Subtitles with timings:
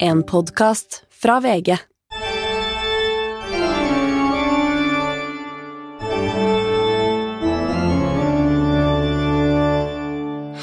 [0.00, 1.74] En podkast fra VG.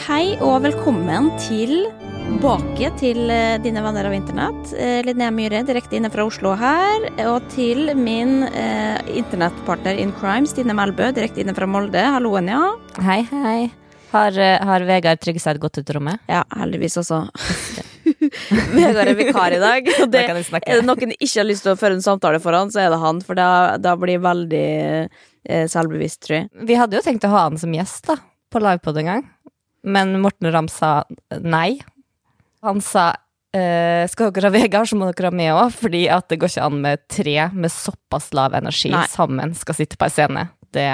[0.06, 1.84] Hei og velkommen til
[2.26, 4.72] tilbake til eh, dine venner av internett.
[4.80, 7.10] Eh, Linnea Myhre direkte inne fra Oslo her.
[7.28, 12.06] Og til min eh, internettpartner in crime, Stine Melbø, direkte inne fra Molde.
[12.16, 12.62] Hallo, Enja.
[13.04, 13.60] Hei, hei.
[14.16, 16.24] Har, eh, har Vegard Tryggeseid gått ut av rommet?
[16.32, 17.26] Ja, heldigvis også.
[18.76, 19.90] Vegard er vikar i dag.
[20.04, 22.58] Og det, Da er det noen ikke har lyst til å føre en samtale for
[22.58, 23.22] han, så er det han.
[23.26, 23.50] For da,
[23.82, 24.68] da blir jeg veldig
[25.10, 26.50] eh, selvbevisst, tror jeg.
[26.70, 28.18] Vi hadde jo tenkt å ha han som gjest da,
[28.54, 29.28] på livepod en gang,
[29.86, 30.98] men Morten Ramm sa
[31.42, 31.80] nei.
[32.66, 33.12] Han sa
[33.56, 36.54] eh, skal dere ha Vegard, så må dere ha meg òg, fordi at det går
[36.54, 39.06] ikke an med tre med såpass lav energi Nei.
[39.12, 40.48] sammen skal sitte på ei scene.
[40.76, 40.88] Det,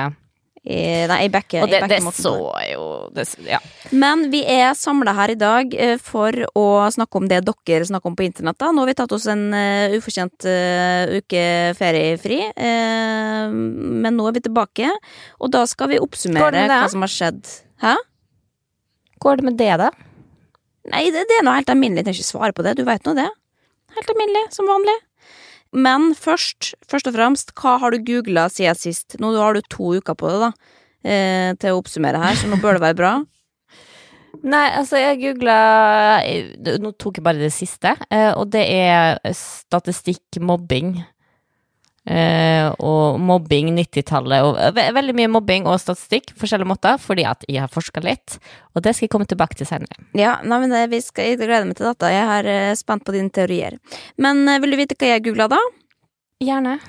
[0.62, 2.32] Jeg, nei, jeg backer, og det, jeg det så
[2.70, 2.84] jo
[3.16, 3.58] det, Ja.
[3.98, 8.12] Men vi er samla her i dag eh, for å snakke om det dere snakker
[8.12, 8.60] om på internett.
[8.62, 8.70] da.
[8.70, 11.44] Nå har vi tatt oss en uh, ufortjent uh, uke
[11.80, 14.94] feriefri, uh, men nå er vi tilbake.
[15.42, 17.42] Og da skal vi oppsummere hva som har skjedd.
[17.82, 17.98] Hæ?
[19.26, 19.90] Går det med det, da?
[20.94, 22.04] Nei, det, det er noe helt alminnelig.
[22.04, 22.78] Jeg trenger ikke svare på det.
[22.78, 23.32] Du veit nå det.
[23.98, 24.98] Helt alminnelig, som vanlig.
[25.72, 29.16] Men først, først og fremst, hva har du googla siden sist?
[29.24, 30.80] Nå har du to uker på det, da.
[31.02, 33.14] Eh, til å oppsummere her, så nå bør det være bra.
[34.52, 35.56] Nei, altså, jeg googla
[36.82, 41.00] Nå tok jeg bare det siste, eh, og det er statistikk mobbing.
[42.10, 47.46] Eh, og mobbing 90-tallet, og ve veldig mye mobbing og statistikk, forskjellige måter, fordi at
[47.46, 48.40] jeg har forska litt,
[48.74, 50.00] og det skal jeg komme tilbake til senere.
[50.18, 52.10] Ja, nei, men det, vi skal, jeg gleder meg til dette.
[52.10, 53.78] Jeg er uh, spent på dine teorier.
[54.18, 55.62] Men uh, vil du vite hva jeg googla da?
[56.42, 56.80] Gjerne.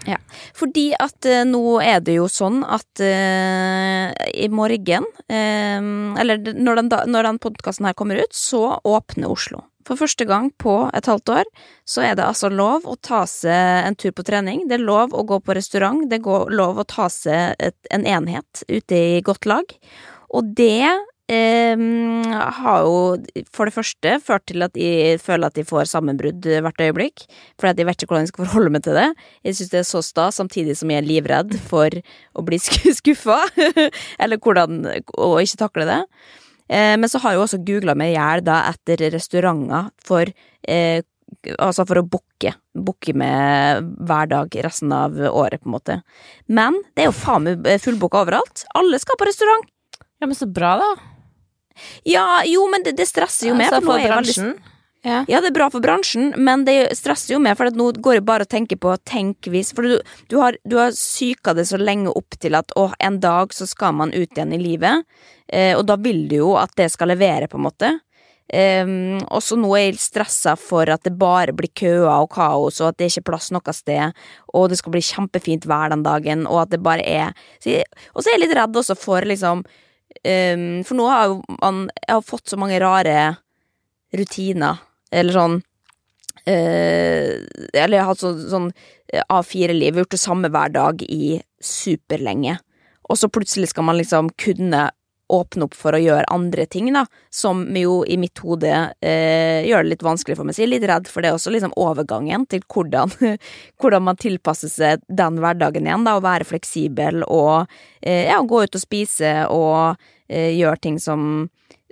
[0.57, 4.09] Fordi at eh, nå er det jo sånn at eh,
[4.41, 5.83] i morgen eh,
[6.23, 9.61] Eller når den, da- når den podkasten her kommer ut, så åpner Oslo.
[9.89, 11.49] For første gang på et halvt år
[11.89, 14.67] så er det altså lov å ta seg en tur på trening.
[14.71, 16.05] Det er lov å gå på restaurant.
[16.11, 19.75] Det er lov å ta seg et, en enhet ute i godt lag.
[20.33, 20.85] Og det
[21.33, 21.83] eh,
[22.59, 26.83] har jo for det første ført til at jeg føler at de får sammenbrudd hvert
[26.87, 27.25] øyeblikk.
[27.61, 29.09] Fordi at jeg vet ikke hvordan jeg skal forholde meg til det.
[29.49, 31.99] Jeg syns det er så stas, samtidig som jeg er livredd for
[32.39, 33.41] å bli sk- skuffa.
[34.23, 34.85] Eller hvordan
[35.19, 36.01] å ikke takle det.
[36.69, 40.31] Eh, men så har jeg også googla meg i hjel etter restauranter for
[40.69, 41.03] eh,
[41.57, 42.51] Altså for å booke.
[42.77, 45.95] Booke med hver dag resten av året, på en måte.
[46.53, 48.67] Men det er jo faen meg fullbooka overalt.
[48.77, 49.65] Alle skal på restaurant.
[50.21, 50.91] Ja, men så bra, da.
[52.05, 53.71] Ja, jo, men det, det stresser jo med.
[53.71, 54.53] Altså, for for jeg veldig- bransjen.
[55.03, 55.25] Ja.
[55.27, 58.27] Ja, det er bra for bransjen, men det stresser jo meg, for nå går jeg
[58.27, 59.97] bare og tenker på tenk hvis For du,
[60.31, 63.67] du har, du har psyka det så lenge opp til at å, en dag så
[63.67, 65.03] skal man ut igjen i livet,
[65.51, 67.91] eh, og da vil du jo at det skal levere, på en måte.
[68.47, 68.95] Eh,
[69.27, 72.93] og så nå er jeg stressa for at det bare blir køer og kaos, og
[72.93, 74.23] at det ikke er plass noe sted,
[74.55, 77.35] og det skal bli kjempefint vær den dagen, og at det bare er
[78.15, 79.67] Og så er jeg litt redd også for liksom
[80.23, 83.33] eh, For nå har jo man Jeg har fått så mange rare
[84.13, 84.79] rutiner,
[85.13, 85.59] eller sånn
[86.49, 87.43] eh,
[87.77, 88.69] Eller jeg har hatt sånn, sånn
[89.29, 92.57] A4-liv, gjort det samme hver dag i superlenge.
[93.13, 94.89] Og så plutselig skal man liksom kunne
[95.33, 99.85] åpne opp for å gjøre andre ting, da, som jo i mitt hode eh, gjør
[99.85, 100.57] det litt vanskelig for meg.
[100.57, 103.13] Så jeg er litt redd for det også, liksom overgangen til hvordan,
[103.81, 108.65] hvordan man tilpasser seg den hverdagen igjen, da, å være fleksibel og eh, ja, gå
[108.65, 111.47] ut og spise og eh, gjøre ting som,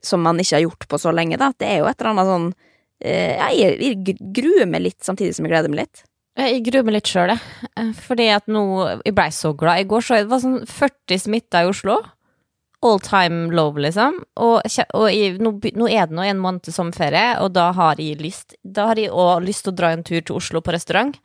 [0.05, 1.53] som man ikke har gjort på så lenge, da.
[1.57, 2.67] Det er jo et eller annet sånn eh,
[3.01, 6.05] jeg, jeg gruer meg litt samtidig som jeg gleder meg litt.
[6.41, 7.69] Jeg gruer meg litt sjøl, jeg.
[7.77, 8.63] Eh, Fordi at nå
[9.05, 9.83] Jeg blei så glad.
[9.83, 11.99] I går så det var sånn 40 smitta i Oslo.
[12.87, 14.23] All time low, liksom.
[14.41, 14.63] Og,
[14.97, 18.21] og jeg, nå, nå er det nå en måned til sommerferie, og da har jeg
[18.23, 21.19] lyst Da har jeg òg lyst til å dra en tur til Oslo på restaurant.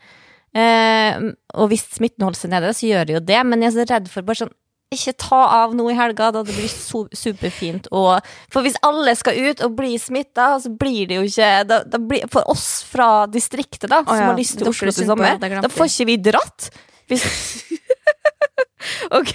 [0.56, 3.78] Eh, og hvis smitten holder seg nede, så gjør jeg jo det, men jeg er
[3.78, 4.56] så redd for bare sånn
[4.94, 7.90] ikke ta av nå i helga, da det blir so superfint.
[7.96, 11.82] Og, for hvis alle skal ut og bli smitta, så blir det jo ikke da,
[11.84, 15.10] da blir, For oss fra distriktet, da, som som ja, har lyst til Oslo til
[15.10, 16.70] sommer, da får ikke vi dratt.
[17.10, 17.26] Hvis,
[19.20, 19.34] Ok,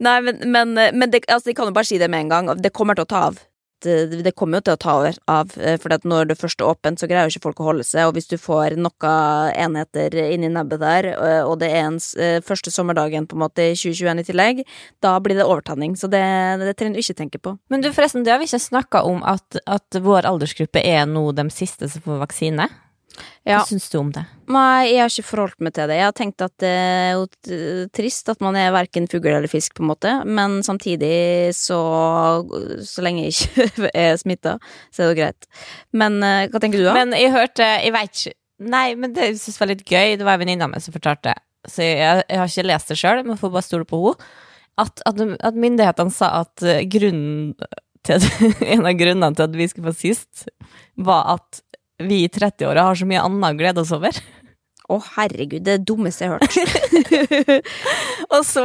[0.00, 2.50] nei, men, men, men det, altså, jeg kan jo bare si det med en gang.
[2.60, 3.38] Det kommer til å ta av.
[3.84, 4.94] Det, det kommer jo til å ta
[5.28, 7.84] av, eh, for når det først er åpent, så greier jo ikke folk å holde
[7.84, 8.08] seg.
[8.08, 12.38] Og hvis du får noen enheter inni nebbet der, eh, og det er en eh,
[12.44, 14.64] første sommerdagen på en måte i 2021 i tillegg,
[15.04, 15.98] da blir det overtenning.
[16.00, 16.24] Så det,
[16.62, 17.56] det trenger du ikke tenke på.
[17.68, 21.28] men du, forresten, det har vi ikke snakka om, at, at vår aldersgruppe er nå
[21.36, 22.70] de siste som får vaksine.
[23.46, 23.60] Ja.
[23.60, 24.24] Hva syns du om det?
[24.52, 25.98] Nei, jeg har ikke forholdt meg til det.
[25.98, 27.26] Jeg har tenkt at det er jo
[27.96, 31.80] trist at man er verken fugl eller fisk, på en måte, men samtidig så
[32.86, 34.56] Så lenge jeg ikke er smitta,
[34.90, 35.48] så er det jo greit.
[35.96, 36.96] Men eh, hva tenker du, da?
[36.96, 40.14] Men jeg hørte Jeg vet ikke Nei, men det jeg var litt gøy.
[40.16, 41.40] Det var en venninne av meg som fortalte det.
[41.68, 44.30] Så jeg, jeg har ikke lest det sjøl, men får bare stole på henne.
[44.80, 47.54] At, at, at myndighetene sa at eh, grunnen
[48.06, 48.26] til at,
[48.74, 50.46] En av grunnene til at vi skulle få sist,
[50.96, 51.62] var at
[52.02, 54.18] vi i 30-åra har så mye annet å glede oss over.
[54.86, 57.64] Å, herregud, det er det dummeste jeg har hørt.
[58.36, 58.64] Og så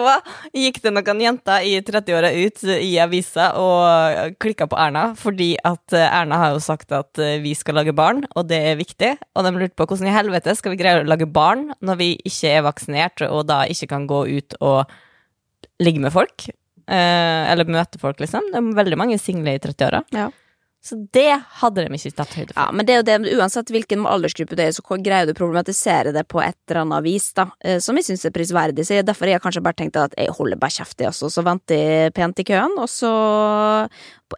[0.53, 5.95] gikk det noen jenter i 30-åra ut i avisa og klikka på Erna, fordi at
[5.97, 9.15] eh, Erna har jo sagt at eh, vi skal lage barn, og det er viktig.
[9.33, 12.11] Og de lurte på hvordan i helvete skal vi greie å lage barn når vi
[12.21, 14.93] ikke er vaksinert, og da ikke kan gå ut og
[15.81, 16.51] ligge med folk.
[16.85, 18.51] Eh, eller møte folk, liksom.
[18.53, 20.05] Det er veldig mange single i 30-åra.
[20.13, 20.29] Ja.
[20.81, 22.57] Så det hadde de ikke tatt høyde for.
[22.57, 25.37] Ja, men det er jo det, uansett hvilken aldersgruppe det er, så greier du å
[25.37, 28.87] problematisere det på et eller annet vis, da, eh, som jeg syns er prisverdig.
[28.87, 31.29] Så jeg, derfor har jeg kanskje bare tenkt at jeg holder bare kjeft, jeg også,
[31.29, 33.13] så venter jeg pent i køen, og så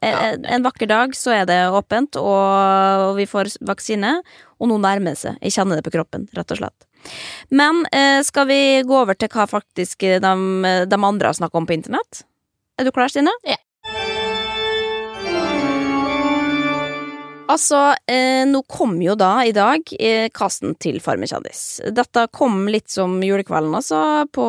[0.03, 4.17] en, en vakker dag så er det åpent, og vi får vaksine,
[4.59, 5.39] og nå nærmer det seg.
[5.39, 6.89] Jeg kjenner det på kroppen, rett og slett.
[7.55, 10.37] Men eh, skal vi gå over til hva faktisk de,
[10.91, 12.25] de andre har snakka om på internett?
[12.75, 13.31] Er du klar, Stine?
[13.47, 13.62] Ja.
[17.51, 21.81] Altså, eh, nå kom jo da i dag eh, casten til Farmen kjendis.
[21.91, 23.99] Dette kom litt som julekvelden, altså,
[24.31, 24.47] på,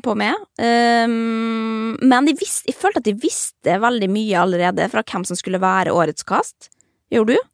[0.00, 0.38] på meg.
[0.56, 5.38] Eh, men jeg, visste, jeg følte at jeg visste veldig mye allerede fra hvem som
[5.38, 6.70] skulle være årets cast.
[7.12, 7.50] Gjorde du?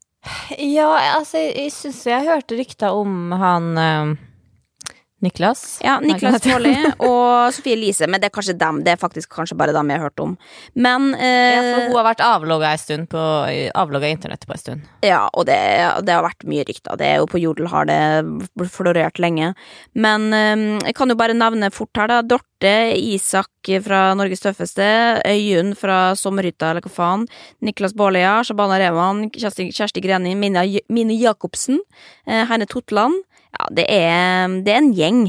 [0.58, 4.14] Ja, altså, jeg, jeg syns jeg hørte rykter om han eh,
[5.26, 5.64] Niklas.
[5.84, 6.74] Ja, Niklas Baarli
[7.10, 8.80] og Sofie Elise, men det er kanskje dem.
[8.86, 10.36] Det er faktisk kanskje bare dem jeg har hørt om.
[10.78, 13.24] Men eh, Ja, for hun har vært avlogga en stund på
[13.76, 14.86] Avlogga internettet på en stund.
[15.04, 15.58] Ja, og det,
[16.06, 16.96] det har vært mye rykter.
[17.00, 18.00] Det er jo på Jodel har det
[18.72, 19.52] florert lenge.
[19.98, 22.22] Men eh, jeg kan jo bare nevne fort her, da.
[22.26, 23.50] Dorte, Isak
[23.84, 24.86] fra Norges tøffeste,
[25.26, 27.26] Øyunn fra Sommerhytta, eller hva faen.
[27.66, 28.38] Niklas Baarli, ja.
[28.46, 30.62] Shabana Rehman, Kjersti, Kjersti Greni, Mina,
[30.92, 31.80] Mine Jacobsen,
[32.26, 33.24] eh, Heine Totland.
[33.74, 35.26] Det er, det er en gjeng.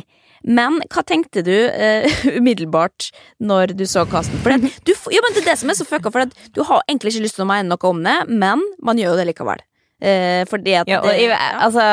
[0.47, 3.09] Men hva tenkte du uh, umiddelbart
[3.43, 4.39] når du så casten?
[4.43, 6.85] For det, du, jo, men det er det som er så fucka, for du har
[6.87, 9.63] egentlig ikke lyst til å mene noe om det, men man gjør jo det likevel.
[9.97, 11.37] Uh, fordi at Ja, og det, ja.
[11.65, 11.83] altså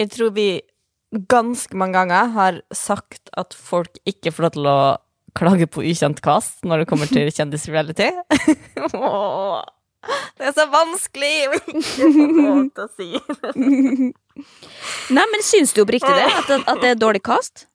[0.00, 0.46] Jeg tror vi
[1.28, 4.78] ganske mange ganger har sagt at folk ikke får lov til å
[5.36, 8.08] klage på ukjent cast når det kommer til kjendisreality.
[10.38, 13.10] Det er så vanskelig å ikke få lov til å si.
[15.16, 16.24] Nei, men syns du oppriktig det?
[16.26, 17.66] At, det- at det er dårlig cast?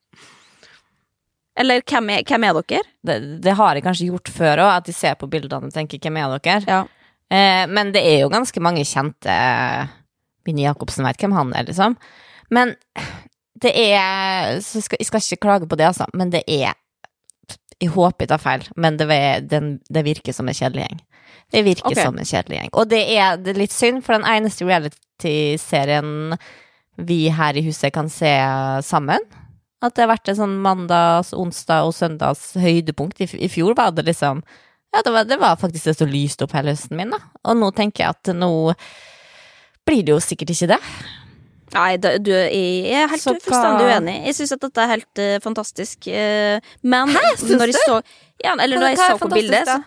[1.58, 2.84] Eller hvem er, hvem er dere?
[3.08, 5.98] Det, det har jeg kanskje gjort før òg, at de ser på bildene og tenker
[6.04, 6.82] 'hvem er dere?' Ja.
[7.34, 9.34] Eh, men det er jo ganske mange kjente
[10.46, 11.98] Mini Jacobsen vet hvem han er, liksom.
[12.52, 12.76] Men
[13.60, 16.74] det er så skal, Jeg skal ikke klage på det, altså, men det er
[17.82, 19.08] Jeg håper jeg tar feil, men det,
[19.52, 21.02] den, det virker som en kjedelig gjeng.
[21.54, 22.04] Det virker okay.
[22.04, 22.72] som en kjedelig gjeng.
[22.74, 26.34] Og det er, det er litt synd, for den eneste reality-serien
[26.98, 28.32] vi her i huset kan se
[28.82, 29.22] sammen
[29.86, 33.22] At det har vært en sånn mandags, onsdag og søndags høydepunkt.
[33.22, 34.42] I, I fjor var det liksom
[34.96, 37.22] Ja, det var, det var faktisk det som lyste opp hele høsten min, da.
[37.46, 38.52] Og nå tenker jeg at nå
[39.88, 40.82] blir det jo sikkert ikke det.
[41.76, 44.16] Nei, da, du, jeg er helt fullstendig uenig.
[44.30, 46.08] Jeg syns at dette er helt uh, fantastisk.
[46.08, 48.00] Uh, men Syns når jeg så
[48.44, 49.82] ja, Eller da jeg så på bildet da?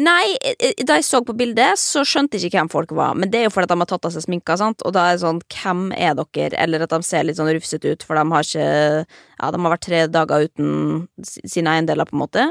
[0.00, 3.12] Nei, eh, da jeg så på bildet, så skjønte jeg ikke hvem folk var.
[3.18, 4.80] Men det er jo fordi de har tatt av seg sminka, sant?
[4.88, 6.56] og da er det sånn Hvem er dere?
[6.62, 9.04] Eller at de ser litt sånn rufsete ut, for de har ikke
[9.42, 12.44] Ja, de har vært tre dager uten sine eiendeler, på en måte.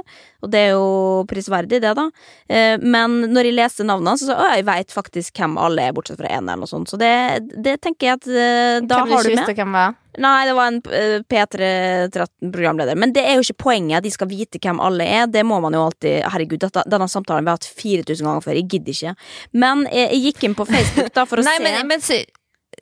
[0.44, 2.10] Og det er jo prisverdig, det, da.
[2.52, 5.88] Eh, Men når jeg leste navnene, så sa jeg «Å, jeg veit faktisk hvem alle
[5.88, 6.92] er, bortsett fra én, eller noe sånt.
[6.92, 7.14] Så det,
[7.64, 9.38] det tenker jeg at eh, da Hvem har du med.
[9.40, 9.96] visste hvem var?
[10.20, 13.00] Nei, det var en eh, P3-13-programleder.
[13.00, 15.30] Men det er jo ikke poenget at de skal vite hvem alle er.
[15.32, 18.60] Det må man jo alltid Herregud, dette, denne samtalen vi har hatt 4000 ganger før.
[18.60, 19.16] Jeg gidder ikke.
[19.64, 22.20] Men jeg, jeg gikk inn på Facebook da for å Nei, se men, men sy,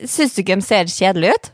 [0.02, 1.50] syns du ikke de ser kjedelige ut?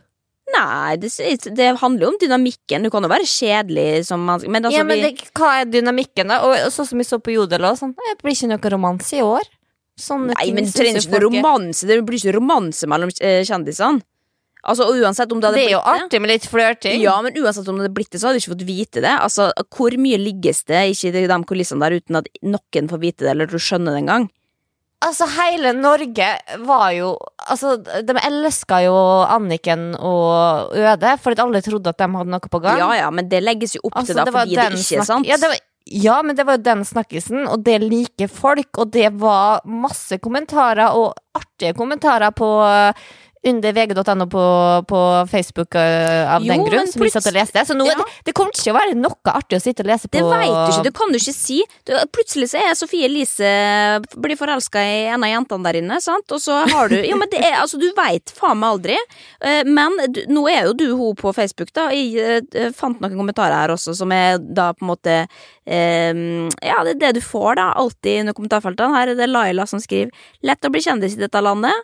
[0.55, 1.11] Nei, det,
[1.59, 2.87] det handler jo om dynamikken.
[2.87, 6.31] Du kan jo være kjedelig som man Men altså, ja, men det, hva er dynamikken,
[6.31, 6.39] da?
[6.47, 9.25] Og, sånn som vi så på Jodel òg, sånn Det blir ikke noe romanse i
[9.27, 9.49] år.
[9.97, 11.89] Sånne Nei, men det trenger ikke noe romanse.
[11.89, 14.05] Det blir ikke romanse mellom eh, kjendisene.
[14.67, 16.97] Altså, uansett om det hadde Det er jo blitt artig med litt flørting.
[17.03, 19.13] Ja, men uansett om det hadde blitt det, så hadde du ikke fått vite det.
[19.15, 23.27] Altså, Hvor mye ligges det ikke i de kulissene der uten at noen får vite
[23.27, 24.27] det, eller du skjønner det engang?
[25.05, 26.27] Altså, hele Norge
[26.65, 27.11] var jo
[27.51, 28.97] Altså, de elska jo
[29.29, 32.81] Anniken og Øde, fordi alle trodde at de hadde noe på gang.
[32.81, 35.09] Ja ja, men det legges jo opp Altså, til da det fordi det ikke er
[35.11, 35.29] sant.
[35.29, 38.91] Ja, det var, ja, men det var jo den snakkisen, og det liker folk, og
[38.97, 42.49] det var masse kommentarer, og artige kommentarer på
[43.47, 44.45] under vg.no på,
[44.91, 45.01] på
[45.31, 47.63] Facebook øh, av Jo, den grunn, som vi satt og leste.
[47.69, 47.95] Så nå, Ja.
[48.01, 50.25] det, det kommer ikke til å være noe artig å sitte og lese på Det
[50.27, 51.59] veit du ikke, det kan du ikke si.
[51.87, 53.51] Du, plutselig så er Sofie Elise
[54.17, 56.27] blir forelska i en av jentene der inne, sant?
[56.35, 58.99] og så har du Jo, men det er altså, du veit faen meg aldri.
[59.41, 61.89] Eh, Men du, nå er jo du hun på Facebook, da.
[61.95, 65.21] Jeg eh, fant noen kommentarer her også, som er da på en måte
[65.67, 68.95] Um, Ja, det er det du får, da, alltid under kommentarfeltene.
[68.95, 70.13] Her er det Laila som skriver
[70.47, 71.83] 'Lett å bli kjendis i dette landet'.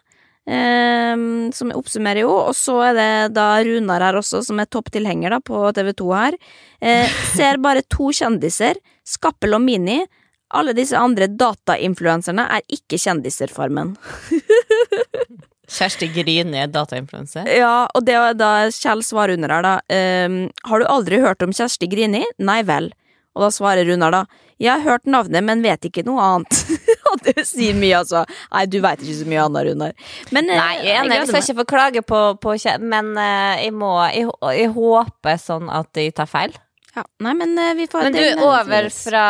[0.50, 5.37] Ehm, som oppsummerer jo, og så er det da Runar her også, som er topptilhenger
[5.37, 6.38] da på TV2 her.
[6.82, 10.00] Eh, ser bare to kjendiser, Skappel og Mini.
[10.52, 13.94] Alle disse andre datainfluenserne er ikke kjendiser, Farmen.
[15.72, 17.46] Kjersti Grini er datainfluenser.
[17.49, 19.76] Ja, og det er da Kjell svarer under her, da.
[19.94, 22.25] ehm, har du aldri hørt om Kjersti Grini?
[22.42, 22.90] Nei vel.
[23.32, 24.25] Og da svarer Runar da.
[24.61, 26.58] Jeg har hørt navnet, men vet ikke noe annet.
[27.23, 28.25] Det sier mye, altså.
[28.52, 29.95] Nei, du veit ikke så mye annet, Runar.
[30.35, 33.75] Men eh, Nei, jeg jeg, jeg skal ikke få klage på, på Men eh, jeg
[33.76, 36.57] må jeg, jeg håper sånn at jeg tar feil.
[36.92, 39.26] Ja, nei, men eh, vi får Men du, er over fra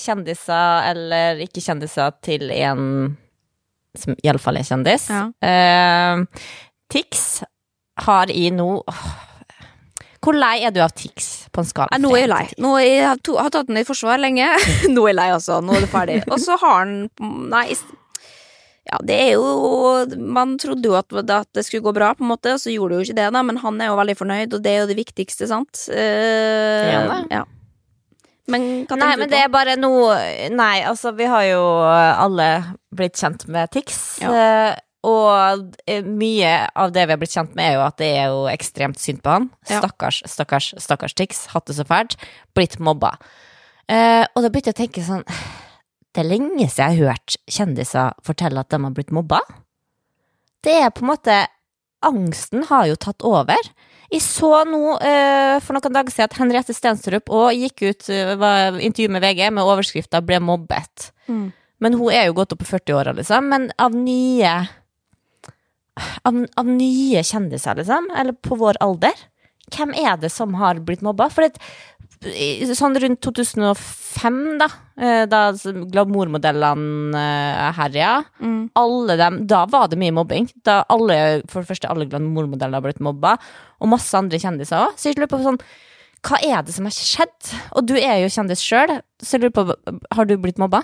[0.00, 3.14] kjendiser eller ikke kjendiser til en
[3.94, 5.06] som iallfall er kjendis.
[5.10, 5.28] Ja.
[5.38, 6.48] Uh,
[6.90, 7.44] Tix
[8.04, 9.04] har i nå åh,
[10.24, 11.98] Hvor lei er du av Tix på en skala?
[12.00, 12.44] Nå er jeg lei.
[12.62, 14.48] Nå er jeg to, har tatt den i forsvar lenge.
[14.94, 15.60] nå er jeg lei, altså.
[15.64, 16.22] Nå er det ferdig.
[16.30, 16.96] Og så har han
[17.52, 17.66] Nei,
[18.84, 22.32] ja, det er jo Man trodde jo at, at det skulle gå bra, på en
[22.34, 23.44] måte, og så gjorde det jo ikke det, da.
[23.50, 25.84] Men han er jo veldig fornøyd, og det er jo det viktigste, sant?
[25.88, 27.20] Uh, han det?
[27.40, 27.44] Ja.
[28.52, 30.16] Men hva Nei, men det er bare noe
[30.52, 32.48] Nei, altså, vi har jo alle
[32.94, 34.18] blitt kjent med Tix.
[34.28, 38.10] eh, Og eh, mye av det vi har blitt kjent med, er jo at det
[38.16, 39.50] er jo ekstremt synd på han.
[39.68, 39.82] Ja.
[39.82, 41.46] Stakkars, stakkars, stakkars Tix.
[41.52, 42.16] Hatt det så fælt.
[42.56, 43.16] Blitt mobba.
[43.90, 47.34] Eh, og da begynte jeg å tenke sånn Det er lenge siden jeg har hørt
[47.52, 49.42] kjendiser fortelle at de har blitt mobba.
[50.64, 51.42] Det er på en måte
[52.04, 53.60] Angsten har jo tatt over.
[54.12, 58.34] Jeg så nå eh, for noen dager siden at Henriette Stenstrup òg gikk ut uh,
[58.38, 61.08] var intervju med VG med overskrifta 'ble mobbet'.
[61.26, 61.48] Mm.
[61.82, 63.48] Men hun er jo gått opp på 40-åra, liksom.
[63.50, 64.52] Men av nye
[66.24, 69.14] av, av nye kjendiser, liksom, eller på vår alder,
[69.74, 71.30] hvem er det som har blitt mobba?
[71.32, 71.56] For det,
[72.76, 74.66] sånn rundt 2005, da,
[75.00, 78.70] eh, da glamourmodellene eh, herja, Mm.
[78.76, 80.48] alle dem, da var det mye mobbing.
[80.64, 83.36] Da alle, for det første, alle glamourmodeller har blitt mobba,
[83.80, 84.94] og masse andre kjendiser òg.
[84.96, 85.60] Så jeg lurer på sånn,
[86.24, 87.54] hva er det som har skjedd?
[87.76, 90.82] Og du er jo kjendis sjøl, så jeg lurer på, har du blitt mobba?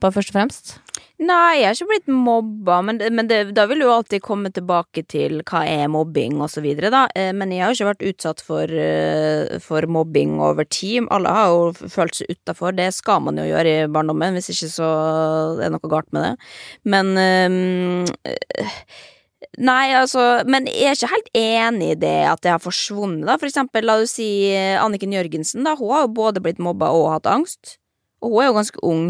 [0.00, 0.76] Bare først og fremst?
[1.18, 5.02] Nei, jeg har ikke blitt mobba, men, men det, da vil du alltid komme tilbake
[5.10, 7.00] til hva er mobbing og så videre, da.
[7.18, 11.08] Eh, Men jeg har jo ikke vært utsatt for, eh, for mobbing over tid.
[11.10, 12.76] Alle har jo følt seg utafor.
[12.78, 14.92] Det skal man jo gjøre i barndommen, hvis ikke så
[15.58, 16.50] er det noe galt med det.
[16.86, 18.34] Men eh,
[19.58, 23.40] Nei, altså Men jeg er ikke helt enig i det at det har forsvunnet, da.
[23.42, 25.74] For eksempel, la oss si Anniken Jørgensen, da.
[25.78, 27.80] Hun har jo både blitt mobba og hatt angst.
[28.22, 29.08] Og hun er jo ganske ung.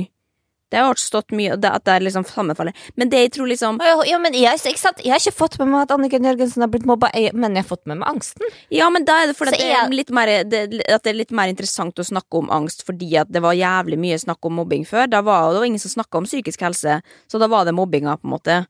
[0.70, 2.74] Det har stått mye det, At det er liksom sammenfaller.
[2.96, 5.00] Men det jeg tror liksom Ja, men jeg, ikke sant?
[5.04, 7.68] jeg har ikke fått med meg at Anniken Jørgensen har blitt mobba, men jeg har
[7.76, 8.42] fått med meg angsten.
[8.70, 11.10] Ja, men da er det fordi at det er jeg- litt mer, det, at det
[11.14, 14.44] er litt mer interessant å snakke om angst fordi at det var jævlig mye snakk
[14.44, 15.08] om mobbing før.
[15.08, 18.18] Da var det var ingen som snakka om psykisk helse, så da var det mobbinga,
[18.20, 18.66] på en måte.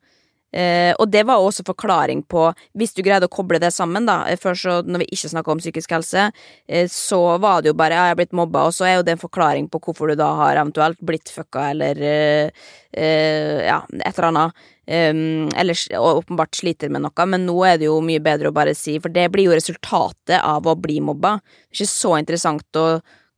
[0.49, 4.23] Eh, og det var også forklaring på Hvis du greide å koble det sammen, da
[4.25, 6.23] eh, Før så, når vi ikke snakka om psykisk helse,
[6.65, 9.05] eh, så var det jo bare ja, jeg er blitt mobba, og så er jo
[9.05, 12.65] det en forklaring på hvorfor du da har eventuelt blitt fucka, eller eh,
[12.97, 14.67] eh, ja, et eller annet.
[14.89, 18.73] Um, eller åpenbart sliter med noe, men nå er det jo mye bedre å bare
[18.73, 21.35] si, for det blir jo resultatet av å bli mobba.
[21.37, 22.87] Det er ikke så interessant å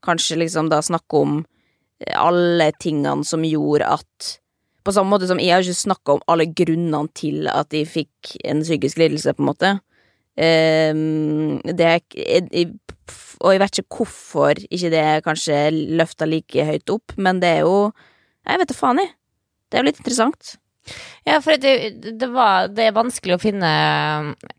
[0.05, 4.37] kanskje liksom da snakke om eh, alle tingene som gjorde at
[4.81, 8.35] På samme måte som jeg har ikke snakka om alle grunnene til at de fikk
[8.47, 9.71] en psykisk lidelse, på en måte.
[10.41, 11.99] Um, det er
[13.43, 15.57] Og jeg vet ikke hvorfor ikke det er kanskje
[15.99, 17.91] løfta like høyt opp, men det er jo
[18.47, 19.11] Jeg vet da faen, jeg.
[19.69, 20.55] Det er jo litt interessant.
[21.27, 23.69] Ja, for det, det, var, det er vanskelig å finne,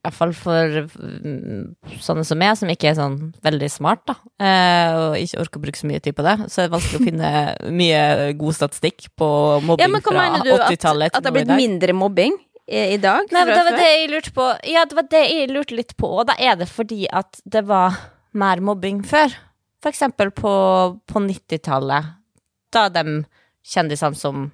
[0.04, 5.16] iallfall for mm, sånne som meg, som ikke er sånn veldig smart, da, eh, og
[5.18, 7.32] ikke orker å bruke så mye tid på det, så er det vanskelig å finne
[7.82, 9.28] mye god statistikk på
[9.66, 10.54] mobbing Ja, men hva fra mener du?
[10.54, 13.26] At, 80-tallet at det har blitt mindre mobbing i, i dag?
[13.34, 14.48] Nei, det var det jeg lurte på.
[14.70, 17.66] Ja, det var det jeg lurte litt på, og da er det fordi at det
[17.66, 17.98] var
[18.38, 19.34] mer mobbing før.
[19.82, 20.52] For eksempel på,
[21.10, 22.14] på 90-tallet,
[22.72, 23.24] da de
[23.66, 24.50] kjendisene som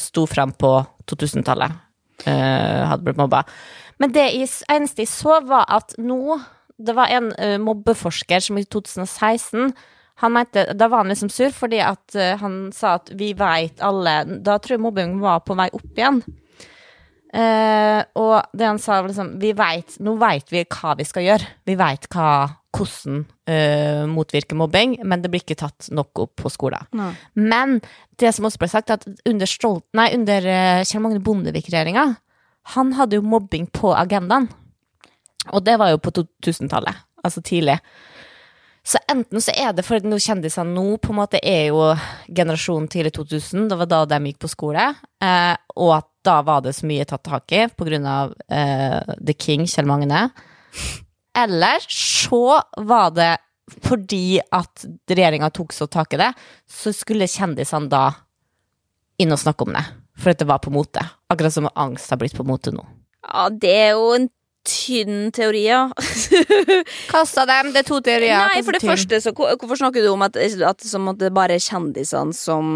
[0.00, 0.78] sto frem på
[1.10, 1.82] 2000-tallet,
[2.26, 3.42] Uh, hadde blitt mobba.
[4.00, 6.38] Men det eneste jeg så, var at nå
[6.80, 9.74] Det var en uh, mobbeforsker som i 2016
[10.24, 13.84] han mente, Da var han liksom sur fordi at uh, han sa at vi veit
[13.84, 16.22] alle Da tror jeg mobbing var på vei opp igjen.
[17.36, 21.26] Eh, og det han sa, var liksom vi vet, Nå vet vi hva vi skal
[21.26, 21.50] gjøre.
[21.68, 22.30] Vi vet hva,
[22.76, 26.88] hvordan eh, motvirke mobbing, men det blir ikke tatt nok opp på skolen.
[26.96, 27.12] Nei.
[27.36, 27.78] Men
[28.20, 32.08] det som også ble sagt, at under, Stolt, nei, under eh, Kjell Magne Bondevik-regjeringa,
[32.76, 34.48] han hadde jo mobbing på agendaen.
[35.54, 37.76] Og det var jo på 2000-tallet, altså tidlig.
[38.86, 41.88] Så enten så er det fordi noen kjendisene nå på en måte er jo
[42.30, 44.84] generasjonen tidlig 2000, det var da de gikk på skole,
[45.22, 49.16] eh, og at da var det så mye tatt tak i på grunn av eh,
[49.18, 50.28] The King, Kjell Magne.
[51.36, 53.32] Eller så var det
[53.82, 56.30] fordi at regjeringa tok så tak i det,
[56.70, 58.04] så skulle kjendisene da
[59.18, 59.82] inn og snakke om det.
[60.16, 61.02] For at det var på mote.
[61.32, 62.86] Akkurat som angst har blitt på mote nå.
[63.26, 64.28] Ja, det er jo en
[64.66, 65.86] tynn teori, ja.
[67.12, 68.36] Kasta dem, det er to teorier.
[68.50, 71.58] Nei, for det første, så hvorfor snakker du om at, at, som at det bare
[71.62, 72.66] kjendisene som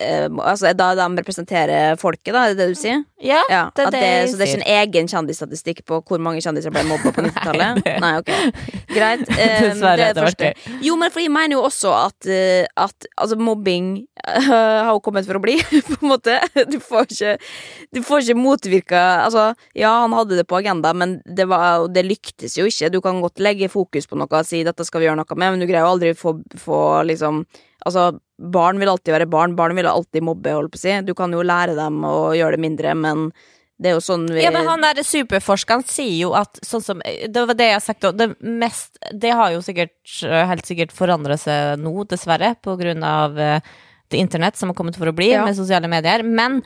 [0.00, 3.04] eh, Altså, da de representerer folket, da, er det det du sier?
[3.24, 6.22] Ja, Ja, det det det, sier så det er ikke en egen kjendisstatistikk på hvor
[6.22, 7.82] mange kjendiser ble mobba på 90-tallet?
[8.04, 8.34] Nei, ok.
[8.94, 9.26] Greit.
[9.44, 10.76] Eh, Dessverre, det det var første.
[10.84, 13.88] Jo, men for jeg mener jo også at, eh, at altså, mobbing
[14.24, 15.56] uh, har jo kommet for å bli,
[15.90, 16.38] på en måte.
[16.70, 17.34] Du får ikke,
[17.92, 22.04] du får ikke motvirka Altså, ja, han hadde det på agenda, men det, var, det
[22.06, 22.90] lyktes jo ikke.
[22.92, 25.54] Du kan godt legge fokus på noe og si 'dette skal vi gjøre noe med',
[25.54, 26.80] men du greier jo aldri få, få
[27.10, 27.44] liksom
[27.84, 29.54] Altså, barn vil alltid være barn.
[29.58, 30.92] Barn vil alltid mobbe, holdt på å si.
[31.04, 33.26] Du kan jo lære dem å gjøre det mindre, men
[33.76, 37.02] det er jo sånn vi Ja, men han der superforskeren sier jo at sånn som
[37.04, 38.16] Det var det jeg har sagt òg.
[38.16, 43.36] Det mest Det har jo sikkert helt sikkert forandra seg nå, dessverre, på grunn av
[43.38, 43.60] eh,
[44.08, 45.44] det internett som har kommet for å bli, Ja.
[45.44, 46.22] med sosiale medier.
[46.22, 46.62] Men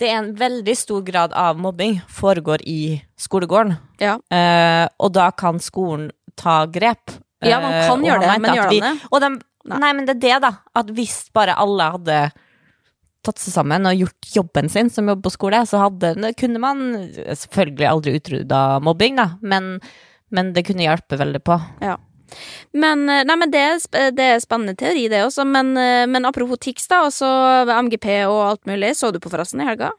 [0.00, 3.76] det er en veldig stor grad av mobbing foregår i skolegården.
[4.02, 4.16] Ja.
[4.34, 6.08] Eh, og da kan skolen
[6.40, 7.14] ta grep.
[7.44, 8.80] Ja, man Eh, kan og gjøre det, men gjør han det?
[8.80, 9.28] De,
[9.64, 9.78] Nei.
[9.80, 9.92] nei.
[9.96, 10.50] men det er det, da.
[10.76, 12.18] At hvis bare alle hadde
[13.24, 16.82] tatt seg sammen og gjort jobben sin som jobb på skole, så hadde, kunne man
[17.32, 19.78] selvfølgelig aldri utrydda mobbing, da, men,
[20.34, 21.56] men det kunne hjelpe veldig på.
[22.72, 23.64] Men, eh, nei, men det,
[24.18, 25.44] det er spennende teori, det også.
[25.46, 27.30] Men, eh, men apropos TIX, da, og så
[27.84, 28.94] MGP og alt mulig.
[28.98, 29.92] Så du på forresten i helga?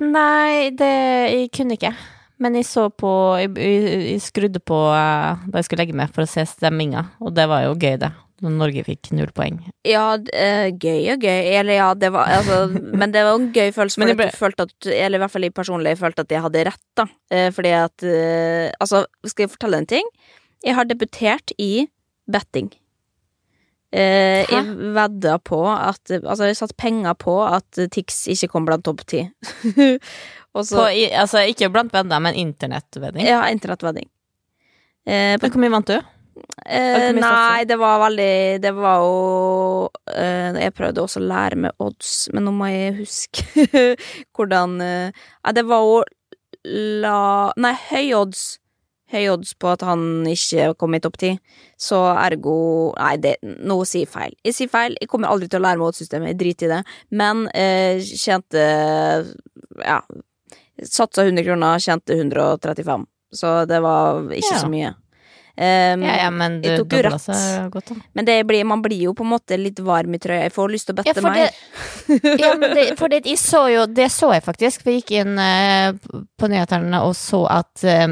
[0.00, 0.90] Nei, det
[1.32, 1.94] Jeg kunne ikke.
[2.40, 6.24] Men jeg så på Jeg, jeg, skrudde på eh, da jeg skulle legge meg for
[6.24, 8.12] å se stemminga, og det var jo gøy, det.
[8.40, 9.58] Når Norge fikk null poeng.
[9.84, 11.42] Ja, eh, gøy og gøy.
[11.60, 12.70] Eller ja, det var altså
[13.02, 15.20] Men det var en gøy følelse, Men for ble- at du følte at Eller i
[15.20, 17.04] hvert fall jeg personlig følte at jeg hadde rett, da.
[17.36, 20.08] Eh, fordi at eh, Altså, skal jeg fortelle en ting?
[20.64, 21.88] Jeg har debutert i
[22.30, 22.70] betting.
[23.90, 28.86] Eh, jeg vedda på at Altså, jeg satte penger på at Tix ikke kom blant
[28.86, 29.24] topp ti.
[30.50, 33.22] Altså, ikke blant venner, men internettvedding.
[33.22, 34.08] Ja, internettvedding.
[35.06, 36.00] Eh, på Hvor mye vant du?
[36.66, 41.82] Eh, nei, det var veldig Det var jo eh, Jeg prøvde også å lære med
[41.82, 43.66] odds, men nå må jeg huske
[44.36, 46.00] hvordan eh, Nei, det var jo
[47.02, 48.44] la Nei, høy odds.
[49.10, 51.32] Høy odds på at han ikke kom i topp ti.
[51.80, 52.54] Så ergo
[52.94, 54.34] Nei, det, nå sier jeg feil.
[54.46, 54.94] Jeg sier feil.
[55.00, 56.32] Jeg kommer aldri til å lære meg oddssystemet.
[56.32, 56.80] Jeg driter i det.
[57.22, 58.66] Men eh, tjente
[59.82, 60.00] Ja.
[60.80, 63.02] Satsa 100 kroner, tjente 135.
[63.36, 64.60] Så det var ikke Ja.
[64.62, 64.94] så mye.
[65.60, 67.94] Um, Ja, ja, men du dobla seg godt, da.
[68.16, 70.46] Men det blir, man blir jo på en måte litt varm i trøya.
[70.46, 71.50] Jeg får lyst til å bette ja, mer.
[72.40, 74.86] Ja, men det, for det, så jo, det så jeg faktisk.
[74.86, 75.92] Vi gikk inn uh,
[76.40, 78.08] på nyhetene og så at eh,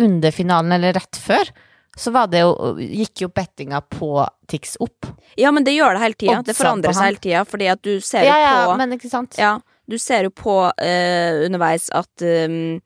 [0.00, 1.50] under finalen, eller rett før,
[1.96, 4.12] så var det jo, gikk jo bettinga på
[4.50, 5.08] Tix opp.
[5.38, 6.38] Ja, men det gjør det hele tida.
[6.46, 9.10] Det forandrer seg hele tida, fordi at du ser jo Ja, ja, på men ikke
[9.10, 9.36] sant?
[9.40, 9.58] Ja,
[9.90, 12.78] du ser jo på uh, underveis at um,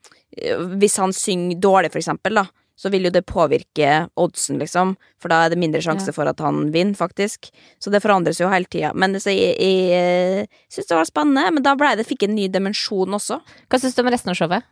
[0.81, 4.95] hvis han synger dårlig, for eksempel, da, så vil jo det påvirke oddsen, liksom.
[5.21, 6.15] For da er det mindre sjanse Ja.
[6.17, 7.47] for at han vinner, faktisk.
[7.79, 8.91] Så det forandres jo hele tida.
[8.93, 12.35] Men så jeg, jeg eh, syns det var spennende, men da ble det, fikk en
[12.35, 13.39] ny dimensjon også.
[13.69, 14.67] Hva syns du om resten av showet?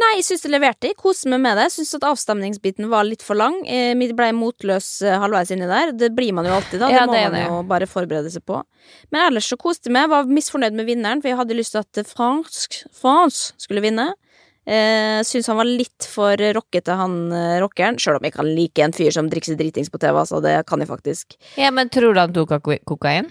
[0.00, 0.88] Nei, jeg syns det leverte.
[0.90, 1.68] Jeg koser meg med det.
[1.74, 3.60] Syns at avstemningsbiten var litt for lang.
[3.68, 5.92] Jeg Vi ble motløs eh, halvveis inni der.
[5.94, 6.88] Det blir man jo alltid, da.
[6.90, 7.44] Ja, det må det er man det.
[7.46, 8.58] jo bare forberede seg på.
[9.14, 10.10] Men ellers så koste jeg meg.
[10.10, 14.10] Var misfornøyd med vinneren, for jeg hadde lyst til at eh, fransk, France skulle vinne.
[14.64, 17.98] Eh, syns han var litt for rockete, han eh, rockeren.
[18.00, 20.40] Sjøl om jeg kan like en fyr som drikker seg dritings på TV, altså.
[20.44, 21.36] Det kan jeg faktisk.
[21.60, 23.28] Ja, men tror du han tok koka- kokain?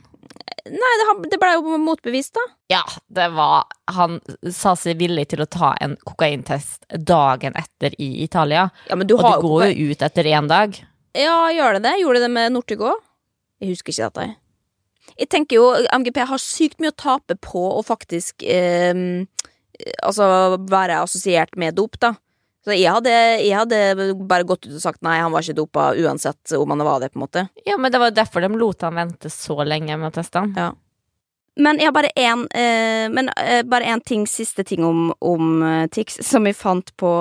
[0.63, 2.43] Nei, det, det blei jo motbevist, da.
[2.71, 3.65] Ja, det var
[3.97, 8.69] Han sa seg villig til å ta en kokaintest dagen etter i Italia.
[8.87, 10.77] Ja, men du Og det går jo ut etter én dag.
[11.19, 11.97] Ja, gjør det det?
[11.99, 13.03] Gjorde det det med Northug òg?
[13.59, 14.29] Jeg husker ikke dette.
[15.19, 15.67] Jeg tenker jo
[15.99, 18.95] MGP har sykt mye å tape på å faktisk eh,
[20.05, 20.25] Altså
[20.69, 22.13] være assosiert med dop, da.
[22.63, 23.11] Så jeg hadde,
[23.43, 26.85] jeg hadde bare gått ut og sagt nei, han var ikke dopa uansett om han
[26.87, 27.43] var det, på en måte.
[27.67, 30.39] Ja, men det var jo derfor de lot han vente så lenge med å teste
[30.39, 30.53] han.
[30.55, 30.69] Ja.
[31.59, 36.47] Men jeg har bare én eh, eh, ting, siste ting om, om eh, Tix, som
[36.47, 37.11] vi fant på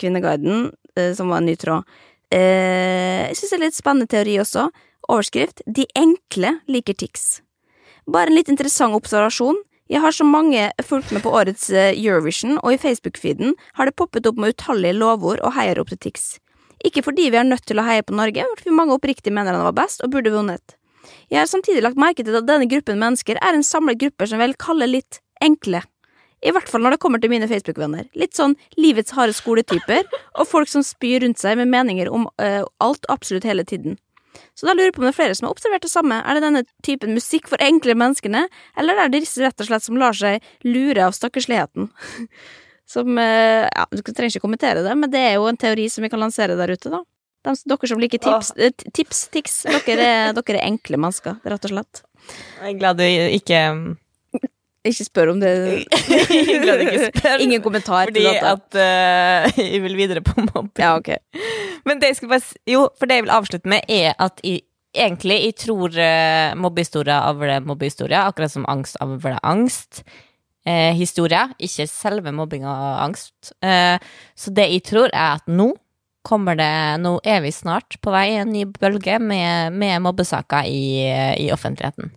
[0.00, 1.84] Kvinneguiden, eh, som var en ny tråd.
[2.32, 4.70] Eh, jeg syns det er litt spennende teori også.
[5.06, 7.42] Overskrift 'De enkle liker Tix'.
[8.10, 9.60] Bare en litt interessant observasjon.
[9.86, 13.94] Jeg har så mange fulgt med på årets eh, Eurovision, og i Facebook-feeden har det
[13.94, 16.24] poppet opp med utallige lovord og heiarop til Tix.
[16.84, 19.54] Ikke fordi vi er nødt til å heie på Norge, men fordi mange oppriktig mener
[19.54, 20.74] han var best og burde vunnet.
[21.30, 24.42] Jeg har samtidig lagt merke til at denne gruppen mennesker er en samlet gruppe som
[24.42, 25.84] vel kaller litt enkle.
[26.42, 28.08] I hvert fall når det kommer til mine Facebook-venner.
[28.18, 30.02] Litt sånn livets harde skoletyper,
[30.34, 33.96] og folk som spyr rundt seg med meninger om uh, alt absolutt hele tiden.
[34.56, 36.20] Så da lurer jeg på om det er flere som har observert det samme.
[36.22, 38.46] Er det denne typen musikk for enkle menneskene,
[38.78, 41.90] eller er det disse rett og slett som lar seg lure av stakkarsligheten?
[42.86, 46.04] Som eh, Ja, du trenger ikke kommentere det, men det er jo en teori som
[46.06, 47.00] vi kan lansere der ute, da.
[47.42, 51.66] De, dere som liker tips, eh, tips, tics, dere er, dere er enkle mennesker, rett
[51.66, 52.04] og slett.
[52.60, 53.58] Jeg er glad du ikke
[54.86, 55.52] Ikke spør om det.
[57.16, 57.42] Spør.
[57.42, 58.52] Ingen kommentar Fordi til dette.
[58.54, 60.72] at uh, jeg vil videre på mobbing.
[60.78, 61.18] Ja, okay.
[61.86, 64.62] Men det jeg skal bare Jo, for det jeg vil avslutte med, er at jeg,
[64.96, 70.04] egentlig jeg tror uh, mobbehistorier avler mobbehistorier, akkurat som angst avler angst.
[70.66, 73.52] Eh, historier, ikke selve mobbing og angst.
[73.62, 74.02] Eh,
[74.34, 75.70] så det jeg tror, er at nå
[76.26, 80.66] kommer det Nå er vi snart på vei i en ny bølge med, med mobbesaker
[80.66, 81.06] i,
[81.38, 82.10] i offentligheten.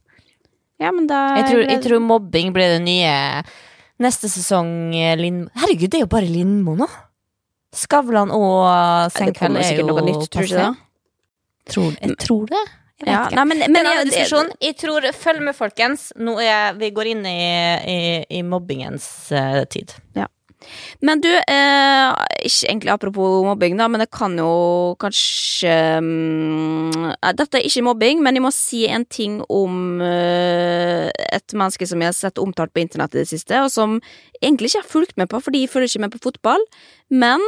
[0.80, 3.44] Ja, men da Jeg tror, jeg tror mobbing blir det nye
[4.00, 4.70] neste sesong.
[4.96, 5.50] eh, Linn...
[5.60, 6.88] Herregud, det er jo bare Lindmo nå!
[7.76, 10.86] Skavlan og Senkveld er jo noe nytt, tror du ikke det?
[11.70, 12.62] Tror, jeg tror det.
[13.00, 13.36] Jeg vet Ja, ikke.
[13.36, 16.12] nei, men, Men men en jeg- Jeg tror, Følg med, folkens.
[16.18, 17.38] Nå er vi går inn i,
[17.86, 19.94] i, i mobbingens uh, tid.
[21.06, 22.10] Men du, eh,
[22.44, 28.24] ikke egentlig apropos mobbing, da, men det kan jo kanskje eh, Dette er ikke mobbing,
[28.26, 32.74] men jeg må si en ting om uh, et menneske som jeg har sett omtalt
[32.76, 33.98] på internett i det siste, og som
[34.42, 36.70] egentlig ikke har fulgt med på, fordi jeg følger ikke med på fotball,
[37.10, 37.44] men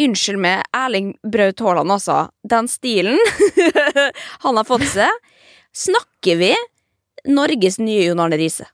[0.00, 2.30] Unnskyld meg, Erling Braut Haaland, altså.
[2.48, 3.18] Den stilen
[4.46, 5.10] han har fått seg.
[5.76, 6.54] Snakker vi
[7.28, 8.70] Norges nye Jon Arne Riise?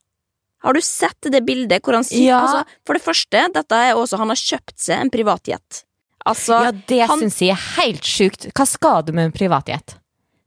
[0.66, 2.40] Har du sett det bildet hvor han sier Ja.
[2.42, 5.84] altså, For det første, dette er også Han har kjøpt seg en privatjet.
[6.26, 8.48] Altså Ja, det han- syns jeg er helt sjukt.
[8.52, 9.94] Hva skal du med en privatjet?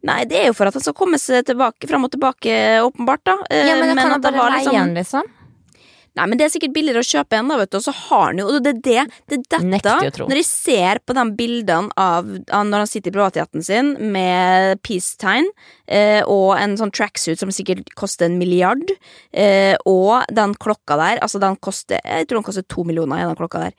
[0.04, 2.52] Nei, det er jo for at han skal komme seg tilbake fram og tilbake,
[2.84, 3.34] åpenbart, da.
[3.52, 5.24] Eh, Ja, men, kan at han bare leie den, liksom?
[6.20, 8.26] Nei, men det er sikkert billigere å kjøpe en, da, vet du, og så har
[8.28, 10.24] han jo Og det er det, det er dette.
[10.28, 14.82] Når jeg ser på de bildene av, av når han sitter i privatjetten sin med
[14.86, 15.50] peace-tegn
[15.88, 18.92] eh, og en sånn tracksuit som sikkert koster en milliard,
[19.32, 23.40] eh, og den klokka der, altså den koster Jeg tror den koster to millioner, den
[23.40, 23.78] klokka der.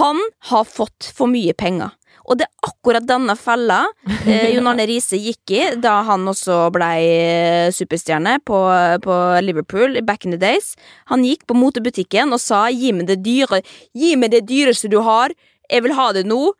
[0.00, 0.18] Han
[0.50, 1.92] har fått for mye penger.
[2.26, 3.84] Og det er akkurat denne fella
[4.26, 8.58] eh, Jon Arne Riise gikk i da han også blei eh, superstjerne på,
[9.04, 10.74] på Liverpool back in the days.
[11.12, 13.62] Han gikk på motebutikken og sa 'gi meg det dyre,
[13.94, 15.34] gi meg det dyreste du har,
[15.70, 16.54] jeg vil ha det nå',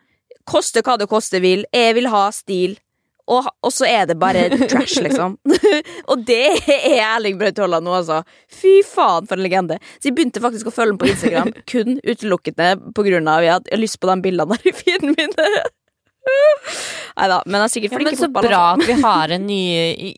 [0.46, 2.78] koste hva det koste vil, jeg vil ha stil.
[3.26, 5.36] Og, og så er det bare trash, liksom.
[6.10, 8.20] og det er Erling Braut Haaland nå, altså.
[8.52, 9.80] Fy faen, for en legende.
[9.98, 13.80] Så jeg begynte faktisk å følge ham på Instagram kun utelukkende av at jeg hadde
[13.82, 15.34] lyst på de bildene der i feeden min.
[17.16, 19.32] Nei da, men han er sikkert Ja, flink men i så bra at vi har
[19.36, 19.60] en ny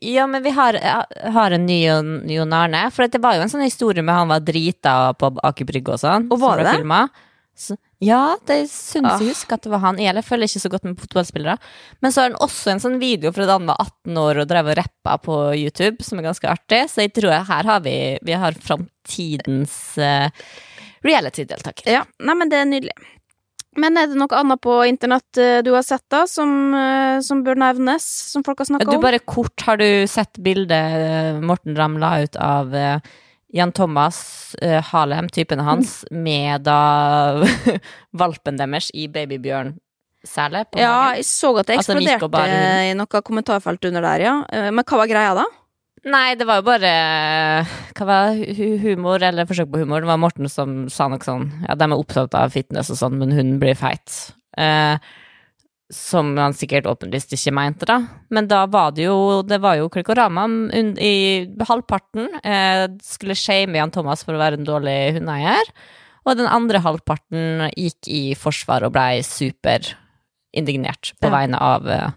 [0.08, 0.78] Ja, men vi har,
[1.36, 2.86] har en ny Jon, Arne.
[2.94, 6.02] For det var jo en sånn historie med han var drita på Aker Brygge og
[6.02, 6.28] sånn.
[6.32, 6.76] Og var det det?
[6.80, 7.24] filmet.
[7.58, 9.18] Så, ja, det syns Ah.
[9.18, 9.98] jeg husker at det var han.
[9.98, 11.56] Jeg følger ikke så godt med fotballspillere.
[12.00, 14.48] Men så har han også en sånn video fra da han var 18 år og
[14.52, 16.84] drev og rappa på YouTube, som er ganske artig.
[16.92, 20.30] Så jeg tror her har vi, vi har framtidens uh,
[21.02, 21.90] reality-deltaker.
[21.90, 22.94] Ja, nei, men det er nydelig.
[23.78, 27.44] Men er det noe annet på internett eh, du har sett, da, som, eh, som
[27.46, 28.02] bør nevnes?
[28.32, 32.38] Som folk har snakka Du bare kort, har du sett bildet Morten Ramm la ut
[32.42, 32.98] av eh,
[33.54, 34.18] Jan Thomas
[34.62, 37.44] uh, Halem, typen hans, med da
[38.20, 39.74] valpen deres i Babybjørn
[40.28, 41.20] særlig på Ja, magen?
[41.22, 42.90] jeg så at det Altså, gikk eksploderte altså, bare...
[42.90, 44.34] i noe kommentarfelt under der, ja.
[44.52, 45.44] Eh, Men hva var greia, da?
[46.08, 46.90] Nei, det var jo bare
[47.96, 48.36] Hva var
[48.82, 50.02] humor, eller forsøk på humor?
[50.04, 53.16] Det var Morten som sa noe sånn Ja, de er opptatt av fitness og sånn,
[53.22, 54.18] men hun blir feit.
[54.58, 54.98] Eh,
[55.94, 58.00] som han sikkert åpenlyst ikke mente, da.
[58.34, 63.78] Men da var det jo Det var jo Klikorama un- i halvparten eh, skulle shame
[63.78, 65.70] Jan Thomas for å være en dårlig hundeeier.
[66.28, 71.32] Og den andre halvparten gikk i forsvar og blei superindignert på Ja.
[71.38, 72.10] vegne av, eh,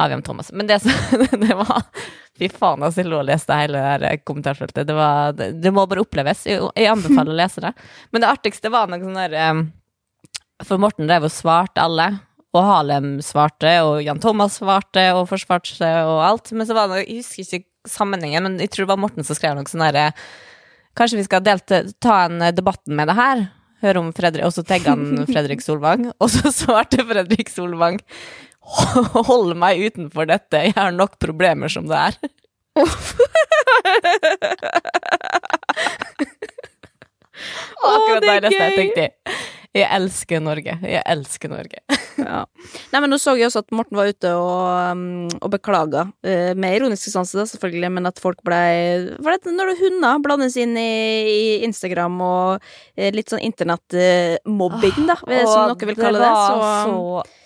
[0.00, 0.50] av Jan Thomas.
[0.52, 1.82] Men det, det var
[2.38, 4.86] Fy faen, altså, jeg lå og leste hele det her kommentarfeltet.
[4.88, 6.46] Det, var, det, det må bare oppleves.
[6.48, 7.74] Jeg, jeg anbefaler å lese det.
[8.10, 9.60] Men det artigste var noe sånn der eh,
[10.64, 12.06] For Morten drev og svarte alle.
[12.52, 16.52] Og Halem svarte, og Jan Thomas svarte og forsvarte seg og alt.
[16.52, 19.36] Men så var det Jeg husker ikke sammenhengen, men jeg tror det var Morten som
[19.38, 20.12] skrev noe sånn herre
[20.98, 23.38] Kanskje vi skal delte, ta en debatten med det her?
[23.82, 27.98] Høre om Fredrik Og så tagga han Fredrik Solvang, og så svarte Fredrik Solvang
[28.62, 32.14] Hold meg utenfor dette, jeg har nok problemer som det er.
[37.82, 39.02] Akkurat det da er leste jeg, tenkte
[39.72, 40.74] jeg elsker Norge.
[40.84, 41.84] Jeg elsker Norge.
[42.22, 42.42] Ja.
[42.92, 46.52] Nei, men nå så jeg også at Morten var ute og, um, og beklaga, eh,
[46.52, 50.92] med ironisk distanse, da, selvfølgelig, men at folk blei når hunder blandes inn i,
[51.32, 56.60] i Instagram og eh, litt sånn internettmobbing, da, eh, som noen vil kalle det, så,
[56.84, 57.41] så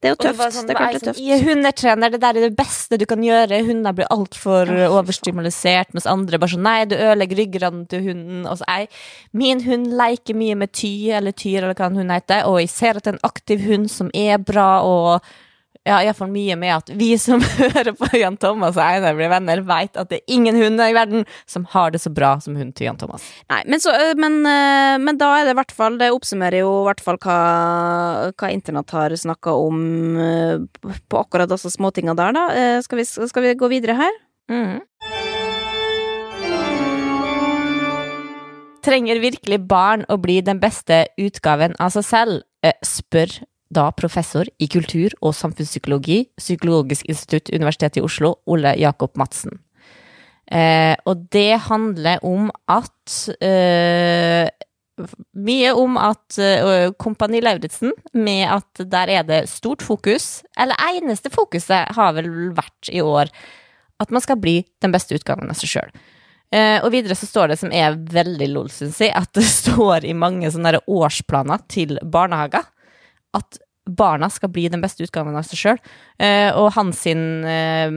[0.00, 0.38] det er jo tøft.
[0.40, 1.18] det sånn, det er klart det er tøft.
[1.20, 3.58] sånn, er hundetrener, det der er det beste du kan gjøre.
[3.66, 8.46] Hunder blir altfor Ja, overstimulisert, mens andre bare sånn Nei, du ødelegger ryggraden til hunden.
[8.48, 8.88] Og så jeg
[9.36, 12.72] Min hund leker mye med Ty, eller Tyr, eller hva en hund heter, og jeg
[12.72, 15.20] ser at det er en aktiv hund som er bra, og
[15.90, 19.62] ja, iallfall mye med at vi som hører på Jan Thomas og Einar blir venner,
[19.66, 22.74] veit at det er ingen hunder i verden som har det så bra som hunden
[22.76, 23.26] til Jan Thomas.
[23.50, 26.62] Nei, men, så, øh, men, øh, men da er det i hvert fall Det oppsummerer
[26.62, 27.38] jo i hvert fall hva,
[28.38, 29.80] hva internett har snakka om
[30.20, 32.46] øh, på akkurat disse småtinga der, da.
[32.84, 34.20] Skal vi, skal vi gå videre her?
[34.50, 34.80] Mm.
[38.84, 42.46] Trenger virkelig barn å bli den beste utgaven av seg selv?
[42.64, 43.32] Eh, Spør
[43.70, 49.60] da professor i kultur- og samfunnspsykologi, Psykologisk institutt, Universitetet i Oslo, Ole Jakob Madsen.
[50.50, 54.50] Eh, og det handler om at eh,
[55.40, 61.30] Mye om at eh, Kompani Lauritzen, med at der er det stort fokus, eller eneste
[61.32, 63.30] fokuset har vel vært i år,
[64.00, 65.94] at man skal bli den beste utgangen av seg sjøl.
[66.52, 70.04] Eh, og videre så står det, som er veldig lol, syns jeg, at det står
[70.04, 72.66] i mange sånne årsplaner til barnehager
[73.36, 75.82] at barna skal bli den beste utgaven av seg sjøl.
[76.22, 77.90] Eh, og hans sin eh,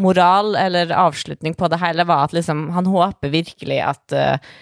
[0.00, 4.52] moral, eller avslutning på det hele, var at liksom, han håper virkelig at uh,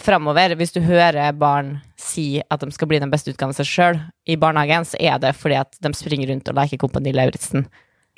[0.00, 3.70] framover, hvis du hører barn si at de skal bli den beste utgaven av seg
[3.70, 7.64] sjøl i barnehagen, så er det fordi at de springer rundt og leker Kompani Lauritzen.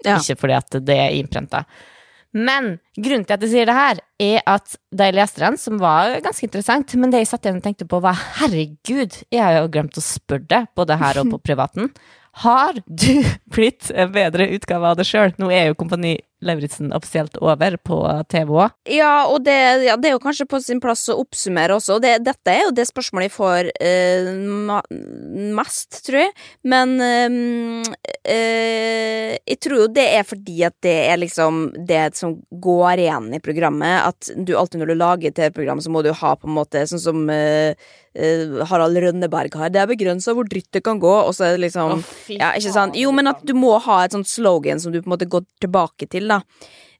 [0.04, 0.18] Ja.
[0.18, 1.64] Ikke fordi at det er innprenta.
[2.36, 5.80] Men grunnen til at jeg sier det her, er at da jeg leste den, som
[5.82, 9.58] var ganske interessant, men det jeg satt igjen og tenkte på, var herregud, jeg har
[9.58, 11.90] jo glemt å spørre det, både her og på privaten.
[12.44, 15.34] Har du blitt en bedre utgave av deg sjøl?
[15.42, 17.98] Nå er jo Kompani Lauritzen offisielt over på
[18.32, 18.76] TV òg.
[18.88, 21.98] Ja, og det, ja, det er jo kanskje på sin plass å oppsummere også.
[22.02, 24.30] Det, dette er jo det spørsmålet jeg får eh,
[25.56, 26.34] mest, tror jeg.
[26.72, 27.38] Men eh,
[28.24, 33.30] eh, jeg tror jo det er fordi at det er liksom det som går igjen
[33.36, 34.08] i programmet.
[34.08, 37.04] At du alltid når du lager TV-program, så må du ha på en måte sånn
[37.04, 37.76] som eh,
[38.14, 39.72] eh, Harald Rønneberg har.
[39.72, 42.74] Det er begrensa hvor dritt det kan gå, og så er det liksom ja, ikke
[42.74, 42.98] sant?
[42.98, 45.46] Jo, men at du må ha et sånt slogan som du på en måte går
[45.62, 46.42] tilbake til, da.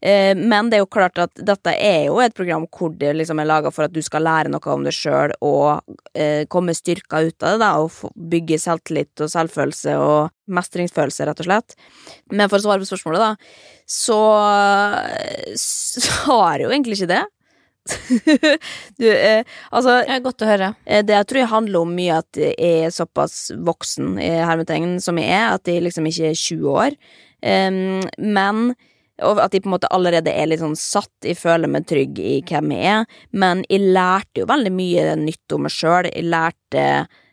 [0.01, 3.43] Eh, men det er jo klart at dette er jo et program hvor det liksom
[3.43, 5.83] er laga for at du skal lære noe om deg sjøl og
[6.17, 11.43] eh, komme styrka ut av det, da, og bygge selvtillit og selvfølelse og mestringsfølelse, rett
[11.45, 11.77] og slett.
[12.33, 14.21] Men for å svare på spørsmålet, da, så,
[15.67, 17.27] så har jeg jo egentlig ikke det.
[19.01, 20.75] du, eh, altså Det er godt å høre.
[20.85, 24.99] Eh, Det jeg tror jeg handler om mye at jeg er såpass voksen i hermetegn
[25.03, 26.97] som jeg er, at jeg liksom ikke er 20 år.
[27.41, 28.75] Um, men
[29.25, 32.19] og at jeg på en måte allerede er litt sånn satt, jeg føler meg trygg
[32.23, 33.19] i hvem jeg er.
[33.37, 36.09] Men jeg lærte jo veldig mye nytt om meg sjøl.
[36.09, 36.85] Jeg lærte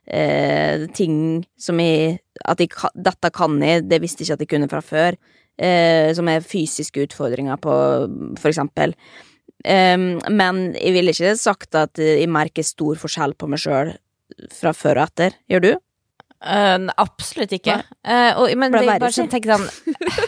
[0.05, 4.51] eh, ting som jeg At jeg, dette kan jeg, det visste jeg ikke at jeg
[4.51, 5.17] kunne fra før.
[5.57, 7.73] Eh, som er fysiske utfordringer på,
[8.37, 8.93] for eksempel.
[9.67, 13.91] Um, men jeg ville ikke sagt at jeg merker stor forskjell på meg sjøl
[14.55, 15.35] fra før og etter.
[15.51, 15.71] Gjør du?
[16.37, 17.79] Uh, absolutt ikke.
[18.05, 19.65] Uh, og, men det er bare sånn, tenk sånn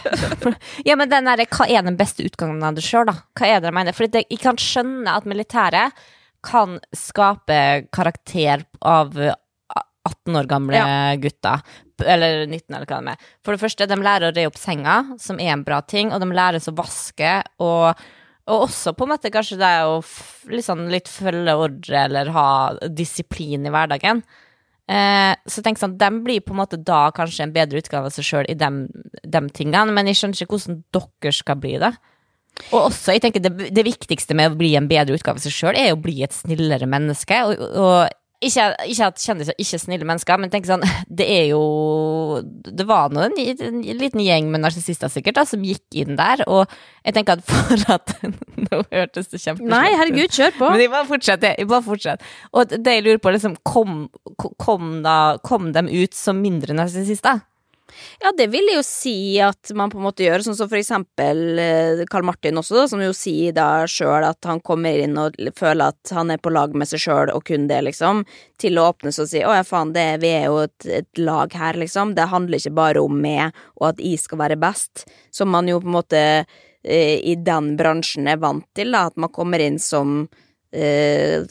[0.88, 3.20] Ja, men den der, Hva er den beste utgangen av det sjøl, da?
[3.38, 3.96] Hva er det jeg mener?
[3.96, 6.08] For jeg kan skjønne at militæret
[6.46, 7.60] kan skape
[7.94, 10.84] karakter av 18 år gamle
[11.22, 11.64] gutter.
[12.00, 13.26] Eller 19, eller hva det er.
[13.44, 16.24] For det første, de lærer å re opp senga, som er en bra ting, og
[16.24, 17.34] de lærer å vaske,
[17.66, 18.08] og,
[18.50, 20.00] og også på en måte kanskje det å
[20.50, 22.50] liksom litt følge ordre, eller ha
[22.90, 24.24] disiplin i hverdagen.
[24.90, 28.16] Eh, så tenk sånn, de blir på en måte da kanskje en bedre utgave av
[28.16, 31.94] seg sjøl i de, tingene, men jeg skjønner ikke hvordan dere skal bli det.
[32.74, 35.54] Og også, jeg tenker det, det viktigste med å bli en bedre utgave av seg
[35.54, 37.38] sjøl, er å bli et snillere menneske.
[37.46, 41.46] Og, og ikke, ikke at kjendiser ikke er snille mennesker, men tenk sånn, det er
[41.50, 41.60] jo
[42.64, 46.46] Det var nå en, en liten gjeng med narsissister sikkert da, som gikk inn der,
[46.48, 46.72] og
[47.04, 48.16] jeg tenker at for at
[48.70, 50.72] Nå hørtes det kjempeslett Nei, herregud, kjør på.
[50.72, 51.54] Men jeg bare fortsetter.
[51.58, 52.34] Jeg bare fortsetter.
[52.52, 54.02] Og det jeg lurer på, liksom, kom,
[54.62, 57.40] kom, da, kom de ut som mindre narsissister?
[58.22, 61.58] Ja, det vil jo si at man på en måte gjør, sånn som for eksempel
[62.10, 65.38] Carl Karl Martin også, da, som jo sier da sjøl at han kommer inn og
[65.56, 68.26] føler at han er på lag med seg sjøl og kun det, liksom,
[68.60, 71.22] til å åpne seg og si å ja, faen, det, vi er jo et, et
[71.22, 75.08] lag her, liksom, det handler ikke bare om meg og at jeg skal være best,
[75.32, 79.20] som man jo på en måte eh, i den bransjen er vant til, da, at
[79.20, 80.26] man kommer inn som
[80.72, 81.44] eh,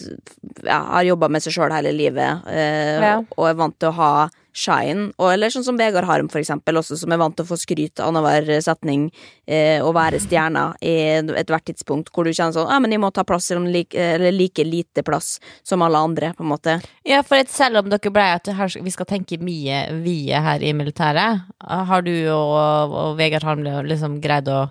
[0.65, 3.17] ja, har jobba med seg sjøl hele livet eh, Ja.
[3.37, 4.13] og er vant til å ha
[4.59, 5.13] shine.
[5.21, 7.59] Og, eller sånn som Vegard Harm, for eksempel, også, som er vant til å få
[7.61, 9.05] skryt annenhver setning
[9.47, 10.95] eh, og være stjerna i
[11.39, 14.65] ethvert tidspunkt, hvor du kjenner sånn Ja, men jeg må ta plass, like, eller like
[14.67, 16.79] lite plass som alle andre, på en måte.
[17.07, 18.51] Ja, for selv om dere ble at
[18.83, 24.19] vi skal tenke mye vide her i militæret, har du og, og Vegard Harm liksom
[24.25, 24.65] greid å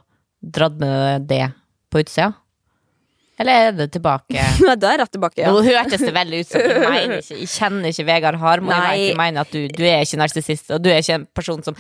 [0.44, 1.46] dratt med det
[1.92, 2.34] på utsida?
[3.38, 4.48] Eller er det tilbake?
[4.82, 5.54] da er rett tilbake, ja.
[5.54, 8.74] Nå hørtes det veldig ut som jeg mener ikke Jeg kjenner ikke Vegard Harmo.
[8.74, 9.14] jeg Nei.
[9.20, 11.78] mener at du, du er ikke narsissist, og du er ikke en person som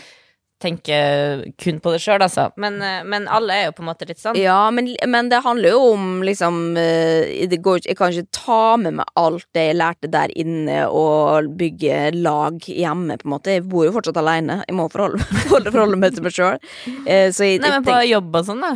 [0.61, 2.47] tenker kun på det sjøl, altså.
[2.57, 4.37] Men, eh, men alle er jo på en måte litt sånn.
[4.41, 8.61] Ja, men, men det handler jo om liksom eh, det går, Jeg kan ikke ta
[8.81, 13.53] med meg alt det jeg lærte der inne, og bygge lag hjemme, på en måte.
[13.59, 14.63] Jeg bor jo fortsatt alene.
[14.65, 16.57] Jeg må forholde, forholde, forholde meg til meg sjøl.
[17.05, 18.73] Nei, men på jobb og sånn, da.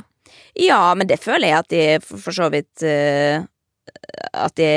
[0.60, 3.44] Ja, men det føler jeg at jeg for, så vidt uh,
[4.36, 4.70] At de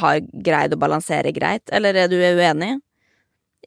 [0.00, 1.66] har greid å balansere greit.
[1.72, 2.78] Eller er du uenig?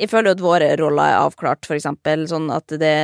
[0.01, 2.25] Jeg føler jo at våre roller er avklart, for eksempel.
[2.29, 2.95] Sånn at det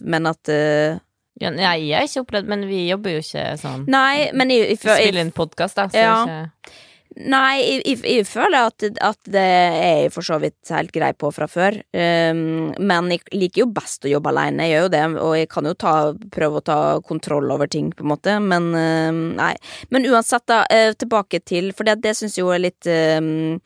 [0.00, 1.00] Men at uh,
[1.40, 3.84] Ja, nei, jeg har ikke opplevd, men vi jobber jo ikke sånn.
[3.90, 6.16] Nei, men jeg, jeg, jeg, spiller inn podkast, da, så Ja.
[6.24, 6.78] ikke
[7.18, 11.10] Nei, jeg, jeg, jeg føler at, at det er jeg for så vidt helt grei
[11.18, 11.74] på fra før.
[11.90, 15.02] Um, men jeg liker jo best å jobbe alene, jeg gjør jo det.
[15.24, 15.94] Og jeg kan jo ta,
[16.32, 18.38] prøve å ta kontroll over ting, på en måte.
[18.40, 19.52] Men um, nei.
[19.90, 23.58] Men uansett, da, eh, tilbake til For det, det syns jeg jo er litt um,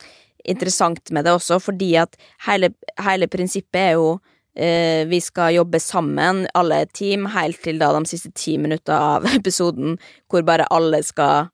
[0.45, 2.17] interessant med det også, fordi at
[2.49, 2.73] hele,
[3.05, 4.15] hele prinsippet er jo
[4.57, 9.29] eh, vi skal jobbe sammen, alle team, helt til da de siste ti minutter av
[9.39, 9.99] episoden,
[10.31, 11.51] hvor bare alle skal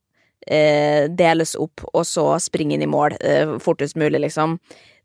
[0.50, 4.58] eh, deles opp, og så springe inn i mål eh, fortest mulig, liksom.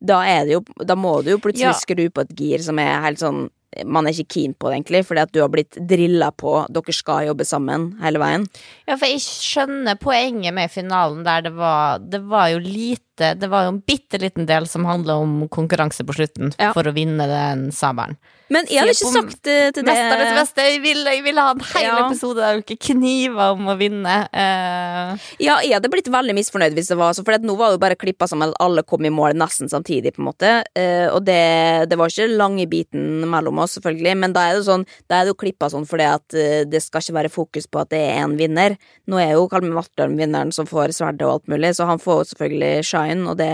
[0.05, 1.77] Da er det jo Da må du jo plutselig Ja.
[1.79, 3.45] skru på et gir som er helt sånn
[3.87, 6.93] Man er ikke keen på det, egentlig, fordi at du har blitt drilla på dere
[6.95, 8.45] skal jobbe sammen hele veien.
[8.87, 13.49] Ja, for jeg skjønner poenget med finalen der det var Det var jo lite Det
[13.49, 16.71] var jo en bitte liten del som handla om konkurranse på slutten Ja.
[16.73, 18.15] for å vinne den sabelen.
[18.53, 20.65] Men jeg hadde ikke sagt det til det Mesternes beste.
[20.69, 21.95] Jeg ville ville ha en hel Ja.
[22.05, 24.15] episode der dere kniver om å vinne.
[24.29, 25.17] Uh.
[25.41, 27.83] Ja, jeg hadde blitt veldig misfornøyd hvis det var så, for nå var det jo
[27.85, 30.51] bare klippa som at alle kom i mål nesten samtidig, på en måte.
[30.77, 34.67] Uh, og det, det var ikke lange biten mellom oss, selvfølgelig, men da er det
[34.69, 37.65] sånn, da er det jo klippa sånn fordi at uh, det skal ikke være fokus
[37.67, 38.77] på at det er en vinner.
[39.09, 42.21] Nå er jo Kalmen Vatland vinneren som får sverdet og alt mulig, så han får
[42.21, 43.49] jo selvfølgelig shine, og det,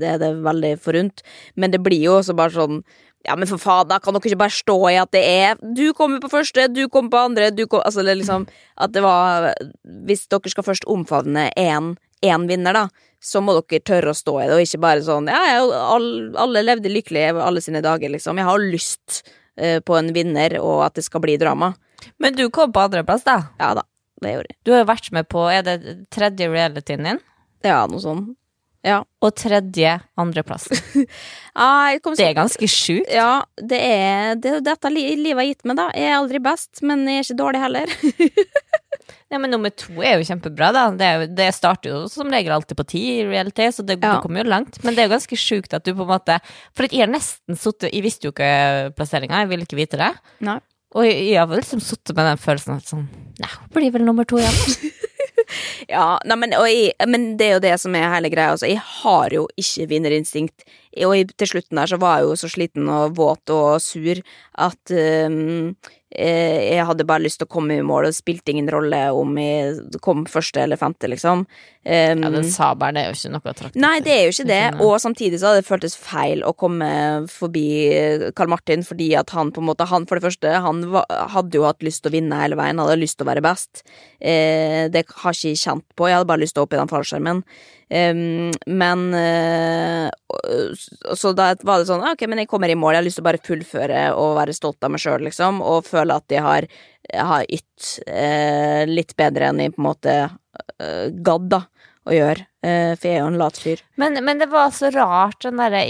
[0.00, 2.80] det er det veldig forunt, men det blir jo også bare sånn
[3.26, 5.90] ja, men for faen, da kan dere ikke bare stå i at det er Du
[5.96, 8.46] kommer på første, du kommer på andre, du kom, Altså, liksom
[8.78, 9.52] At det var
[10.06, 11.96] Hvis dere skal først omfavne én
[12.48, 12.86] vinner, da,
[13.22, 16.30] så må dere tørre å stå i det, og ikke bare sånn Ja, jeg, alle,
[16.42, 18.38] alle levde lykkelig alle sine dager, liksom.
[18.40, 19.20] Jeg har lyst
[19.60, 21.74] uh, på en vinner, og at det skal bli drama.
[22.18, 23.36] men du kom på andreplass, da.
[23.60, 23.84] Ja da,
[24.22, 24.58] det gjorde jeg.
[24.64, 25.78] Du har jo vært med på Er det
[26.14, 27.22] tredje realityen din?
[27.66, 28.26] Ja, noe sånn.
[28.86, 29.00] Ja.
[29.24, 30.68] Og tredje andreplass.
[31.58, 33.10] Ah, Det er ganske sjukt.
[33.10, 35.88] Ja, det er det, dette livet har gitt meg, da.
[35.96, 37.96] Jeg er aldri best, men jeg er ikke dårlig heller.
[39.30, 40.84] Ja, men nummer to er jo kjempebra, da.
[40.94, 44.14] Det, det starter jo som regel alltid på ti i reality, så det, Ja.
[44.14, 44.78] du kommer jo langt.
[44.86, 46.36] Men det er jo ganske sjukt at du på en måte
[46.78, 48.50] For jeg har nesten sittet Jeg visste jo ikke
[48.98, 50.12] plasseringa, jeg ville ikke vite det.
[50.46, 50.56] Nei.
[50.94, 53.08] Og jeg, jeg har liksom sittet med den følelsen at sånn
[53.42, 54.94] Nei, hun blir vel nummer to igjen.
[55.88, 58.54] Ja, nei, men, jeg, men det er jo det som er hele greia.
[58.54, 60.66] Altså, jeg har jo ikke vinnerinstinkt.
[61.04, 64.20] Og til slutten der så var jeg jo så sliten og våt og sur
[64.56, 64.92] at
[65.28, 65.74] um,
[66.08, 69.00] eh, jeg hadde bare lyst til å komme i mål, og det spilte ingen rolle
[69.12, 71.44] om jeg kom første eller femte, liksom.
[71.84, 74.48] Um, Ja, den sabelen er jo ikke noe å trakte Nei, det er jo ikke
[74.48, 76.88] det, og samtidig så hadde det føltes feil å komme
[77.30, 77.68] forbi
[78.38, 80.82] Karl Martin, fordi at han på en måte, han for det første, han
[81.36, 83.84] hadde jo hatt lyst til å vinne hele veien, hadde lyst til å være best.
[84.16, 86.80] Uh, det har ikke jeg kjent på, jeg hadde bare lyst til å opp i
[86.80, 87.44] den fallskjermen.
[87.88, 90.10] Em, men uh,
[91.14, 93.24] Så da var det sånn, ok, men jeg kommer i mål, jeg har lyst til
[93.24, 96.66] å bare fullføre og være stolt av meg sjøl, liksom, og føle at jeg har,
[97.14, 101.60] har ytt uh, litt bedre enn jeg på en måte uh, gadd,
[102.06, 103.80] å gjøre, for jeg er jo en lat fyr.
[103.98, 105.80] Men, men det var så rart, den derre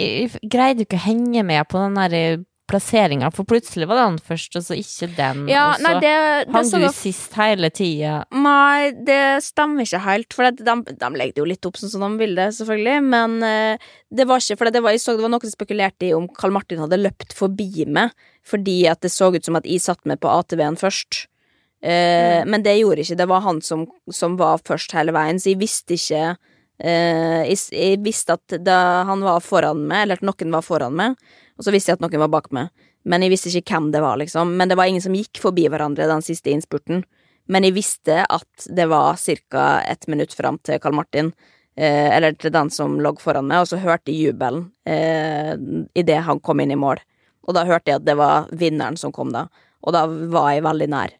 [0.48, 2.22] greide du ikke å henge med på den derre
[2.66, 5.92] plasseringa, for plutselig var det han først, og så ikke den, Ja, og så nei,
[6.02, 6.12] det,
[6.48, 8.14] det hang du da- sist hele tida.
[8.34, 12.02] Nei, det stemmer ikke helt, for de, de legger det jo litt opp sånn som
[12.06, 15.22] de vil det, selvfølgelig, men uh, det var ikke, for det var, jeg så det
[15.26, 18.10] var noen som spekulerte i om Karl Martin hadde løpt forbi meg,
[18.46, 21.24] fordi at det så ut som at jeg satt med på ATV-en først.
[21.86, 25.52] Eh, Men det gjorde ikke, det var han som, som var først hele veien, så
[25.52, 30.26] jeg visste ikke uh, jeg, jeg visste at da han var foran meg, eller at
[30.26, 31.16] noen var foran meg,
[31.56, 32.70] og så visste jeg at noen var bak meg.
[33.06, 34.56] Men jeg visste ikke hvem det var, liksom.
[34.58, 37.04] Men det var ingen som gikk forbi hverandre den siste innspurten.
[37.46, 39.66] Men jeg visste at det var ca.
[39.86, 41.32] ett minutt fram til Karl Martin,
[41.76, 45.54] eh, eller til den som lå foran meg, og så hørte jeg jubelen eh,
[45.94, 46.98] idet han kom inn i mål.
[47.46, 49.46] Og da hørte jeg at det var vinneren som kom da,
[49.86, 51.14] og da var jeg veldig nær.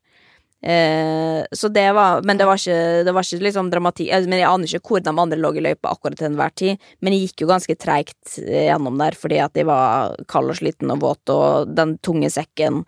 [0.67, 4.41] Eh, så det var Men det var ikke, det var ikke liksom dramatikk eh, Men
[4.41, 7.29] Jeg aner ikke hvor de andre lå i løypa akkurat til enhver tid, men jeg
[7.29, 11.05] gikk jo ganske treigt eh, gjennom der fordi at jeg var kald og sliten og
[11.05, 12.81] våt, og den tunge sekken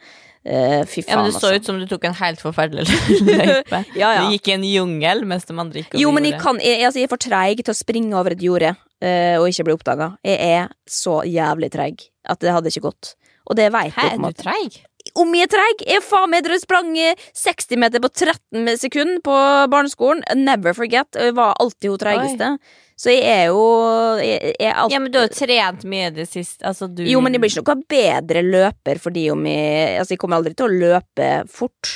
[0.43, 1.55] eh, Fy faen, Ja, men det så altså.
[1.55, 2.89] ut som du tok en helt forferdelig
[3.29, 3.85] løype.
[4.01, 4.27] Ja, ja.
[4.27, 6.83] Du gikk i en jungel mens de andre gikk over Jo, men jeg, kan, jeg,
[6.83, 9.79] altså, jeg er for treig til å springe over et jorde eh, og ikke bli
[9.79, 10.13] oppdaga.
[10.27, 13.15] Jeg er så jævlig treig at det hadde ikke gått.
[13.49, 14.43] Og det veit jeg på en er du måte.
[14.43, 14.83] treig?
[15.19, 15.85] Om jeg er treig?
[15.89, 19.39] Jeg faen meg dere sprang eh, 60 meter på 13 sekunder på
[19.73, 20.25] barneskolen.
[20.37, 21.17] Never forget.
[21.17, 22.51] Jeg var alltid hun treigeste.
[22.99, 23.63] Så jeg er jo
[24.19, 24.91] jeg, jeg er.
[24.91, 27.77] Ja, men du har trent mye det siste Altså, du Jo, men jeg blir ikke
[27.77, 31.93] noe bedre løper fordi om jeg Altså, jeg kommer aldri til å løpe fort.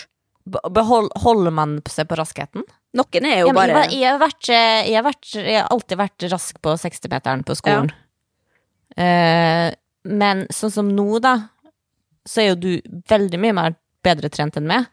[0.46, 2.64] Behold, Holder man seg på raskheten?
[2.98, 6.26] Noen er jo Ja, bare jeg, har vært, jeg, har vært, jeg har alltid vært
[6.32, 7.90] rask på 60-meteren på skolen.
[9.00, 9.68] Eh,
[10.04, 11.36] men sånn som nå, da,
[12.28, 14.86] så er jo du veldig mye mer bedre trent enn meg.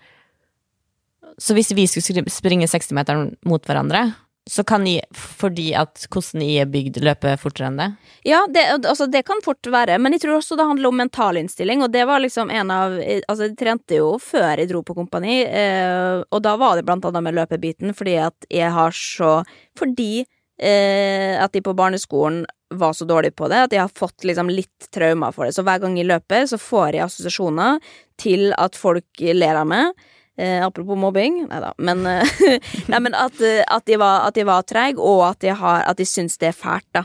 [1.39, 4.09] Så hvis vi skulle springe 60-meteren mot hverandre,
[4.49, 7.88] så kan jeg, fordi at hvordan jeg er bygd, løpe fortere enn det.
[8.25, 11.38] Ja, det, altså, det kan fort være, men jeg tror også det handler om mental
[11.38, 14.95] innstilling, og det var liksom en av Altså, jeg trente jo før jeg dro på
[14.97, 19.43] kompani, eh, og da var det blant annet med løpebiten, fordi at jeg har så
[19.77, 20.25] Fordi
[20.57, 24.49] eh, at de på barneskolen var så dårlig på det, at jeg har fått liksom
[24.51, 25.55] litt traumer for det.
[25.57, 27.80] Så hver gang jeg løper, så får jeg assosiasjoner
[28.22, 29.93] til at folk ler av meg.
[30.39, 32.36] Eh, apropos mobbing, nei da, men, eh,
[32.91, 35.82] nei, men at, eh, at, jeg var, at jeg var treig, og at jeg, har,
[35.89, 37.03] at jeg syns det er fælt, da.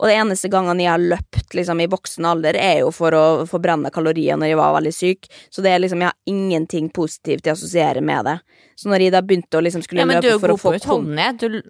[0.00, 3.24] Og det eneste gangen jeg har løpt liksom, i voksen alder, er jo for å
[3.50, 5.28] forbrenne kalorier når jeg var veldig syk.
[5.52, 8.38] Så det er liksom, jeg har ingenting positivt jeg assosierer med det.
[8.80, 10.54] Så når jeg da begynte å liksom skulle Ja, men du er løpe jo for
[10.54, 11.44] å god på utholdenhet.
[11.44, 11.60] Du,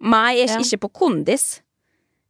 [0.00, 0.62] Nei, jeg er Ja.
[0.62, 1.48] ikke på kondis.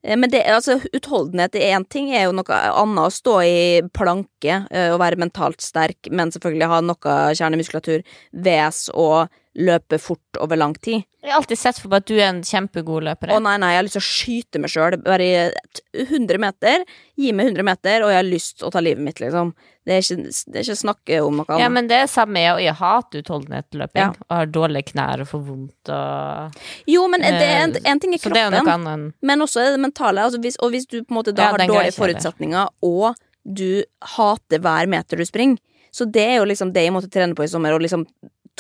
[0.03, 3.61] Eh, Men det, altså, utholdenhet er én ting, er jo noe annet å stå i
[3.97, 9.29] planke eh, og være mentalt sterk, men selvfølgelig ha noe kjernemuskulatur, ves og
[9.59, 11.03] løpe fort over lang tid.
[11.23, 13.33] jeg har alltid sett for meg at du er en kjempegod løper.
[13.35, 14.97] Å nei, nei, jeg har lyst til å skyte meg sjøl.
[15.03, 16.85] Bare i 100 meter.
[17.19, 19.51] Gi meg 100 meter, og jeg har lyst til å ta livet mitt, liksom.
[19.85, 21.65] Det er ikke, det er ikke snakke om noe annet.
[21.65, 24.15] Ja, men det er samme, jeg, og jeg hater utholdenhet løping.
[24.15, 24.27] Ja.
[24.29, 26.61] Og har dårlige knær og får vondt og
[26.95, 30.29] Jo, men det er en, en ting er kroppen, er men også det mentale.
[30.29, 33.83] Altså hvis, og hvis du på en måte da Ja, har dårlige forutsetninger, og du
[34.17, 35.59] hater hver meter du springer,
[35.91, 38.07] så det er jo liksom det jeg måtte trene på i sommer, å liksom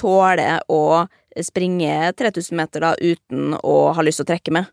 [0.01, 0.83] tåle å
[1.45, 4.71] springe 3000 meter da uten å ha lyst til å trekke med.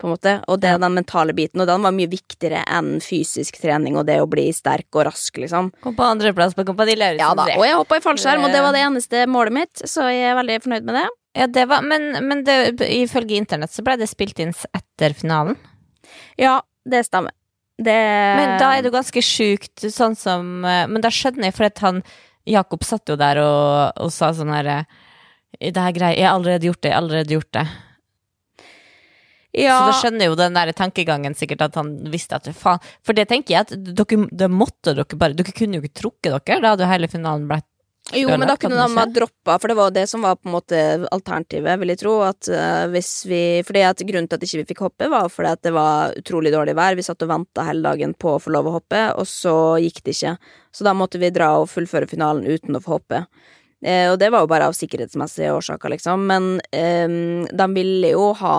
[0.00, 0.32] På en måte.
[0.50, 4.08] Og det er den mentale biten, og den var mye viktigere enn fysisk trening og
[4.08, 5.68] det å bli sterk og rask, liksom.
[5.84, 7.22] Kom på andreplass på Kompani Lauritzen.
[7.22, 10.08] Ja da, og jeg hoppa i fallskjerm, og det var det eneste målet mitt, så
[10.10, 11.04] jeg er veldig fornøyd med det.
[11.38, 15.56] Ja, det var, men, men det, ifølge internett så ble det spilt inn etter finalen.
[16.40, 16.58] Ja,
[16.88, 17.32] det stemmer.
[17.82, 17.94] Det
[18.36, 21.66] Men da er det jo ganske sjukt, sånn som eh, Men da skjønner jeg, for
[21.66, 22.02] at han
[22.48, 24.82] Jakob satt jo der og, og sa sånn herre
[25.58, 27.66] Det her greier Jeg har allerede gjort det, jeg har allerede gjort det.
[29.62, 33.14] ja, Så da skjønner jo den der tankegangen sikkert at han visste at faen For
[33.14, 36.60] det tenker jeg at dere, det måtte dere bare Dere kunne jo ikke trukket dere,
[36.64, 37.68] da hadde jo hele finalen blitt
[38.12, 40.54] Jo, men da kunne de ha droppa, for det var det som var på en
[40.56, 40.80] måte
[41.12, 42.14] alternativet, vil jeg tro.
[42.26, 45.54] At uh, hvis vi Fordi at grunnen til at ikke vi fikk hoppe, var fordi
[45.56, 46.98] at det var utrolig dårlig vær.
[46.98, 50.02] Vi satt og venta hele dagen på å få lov å hoppe, og så gikk
[50.04, 50.36] det ikke.
[50.72, 53.24] Så da måtte vi dra og fullføre finalen uten å få hoppe.
[53.82, 56.28] Eh, og det var jo bare av sikkerhetsmessige årsaker, liksom.
[56.30, 58.56] Men eh, de ville jo ha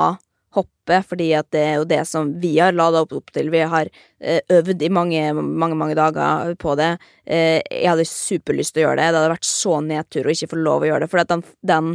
[0.55, 3.51] hoppe, fordi at det er jo det som vi har lada opp, til.
[3.53, 3.89] Vi har
[4.19, 6.93] eh, øvd i mange, mange, mange dager på det.
[7.25, 9.11] Eh, jeg hadde superlyst til å gjøre det.
[9.11, 11.11] Det hadde vært så nedtur å ikke få lov å gjøre det.
[11.11, 11.93] For den, den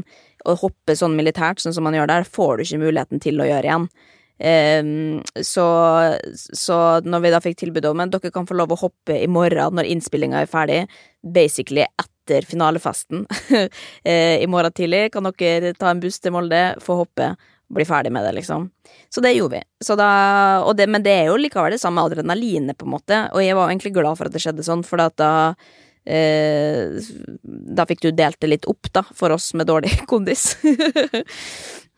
[0.49, 3.49] å hoppe sånn militært, sånn som man gjør der, får du ikke muligheten til å
[3.49, 3.91] gjøre igjen.
[4.39, 5.65] Um, så,
[6.55, 9.27] så når vi da fikk tilbud om at dere kan få lov å hoppe i
[9.27, 10.85] morgen når innspillinga er ferdig,
[11.27, 13.25] basically etter finalefesten
[13.59, 17.33] eh, i morgen tidlig, kan dere ta en buss til Molde, få hoppe.
[17.69, 18.71] Bli ferdig med det, liksom.
[19.13, 19.63] Så det gjorde vi.
[19.85, 20.09] Så da,
[20.65, 23.57] og det, men det er jo likevel det samme adrenalinet, på en måte, og jeg
[23.59, 25.31] var egentlig glad for at det skjedde sånn, for da
[26.09, 26.97] eh,
[27.77, 30.57] Da fikk du delt det litt opp, da, for oss med dårlig kondis.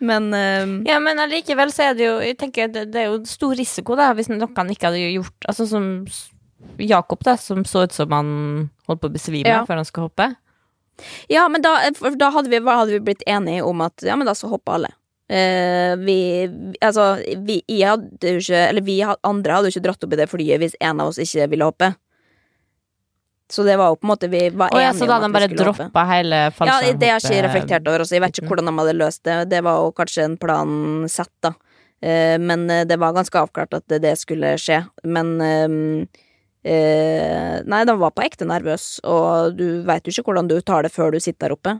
[0.01, 3.23] men eh, Ja, men allikevel så er det jo Jeg tenker det, det er jo
[3.29, 5.91] stor risiko, da, hvis noen ikke hadde gjort Altså som
[6.81, 8.31] Jakob, da, som så ut som han
[8.89, 9.63] holdt på å besvime Ja.
[9.65, 10.27] før han skulle hoppe.
[11.33, 11.71] Ja, men da,
[12.21, 14.91] da hadde, vi, hadde vi blitt enige om at ja, men da så hopper alle.
[15.31, 16.19] Eh, vi
[16.83, 17.05] Altså,
[17.47, 20.59] vi hadde jo ikke Eller vi andre hadde jo ikke dratt opp i det flyet
[20.59, 21.93] hvis en av oss ikke ville hoppe.
[23.51, 25.23] Så det var jo på en måte Vi var Og ja, enige så da om
[25.23, 25.87] at vi bare skulle hoppe.
[25.87, 28.05] droppa hele Ja, det har jeg ikke reflektert over.
[28.05, 28.17] Altså.
[28.17, 29.37] Jeg vet ikke hvordan de hadde løst det.
[29.51, 30.73] Det var jo kanskje en plan
[31.11, 31.55] sett, da.
[32.01, 34.83] Uh, men eh, det var ganske avklart at det, det skulle skje.
[35.05, 36.27] Men uh,
[36.61, 40.85] Uh, Nei, de var på ekte nervøs, og du veit jo ikke hvordan du tar
[40.85, 41.73] det før du sitter der oppe.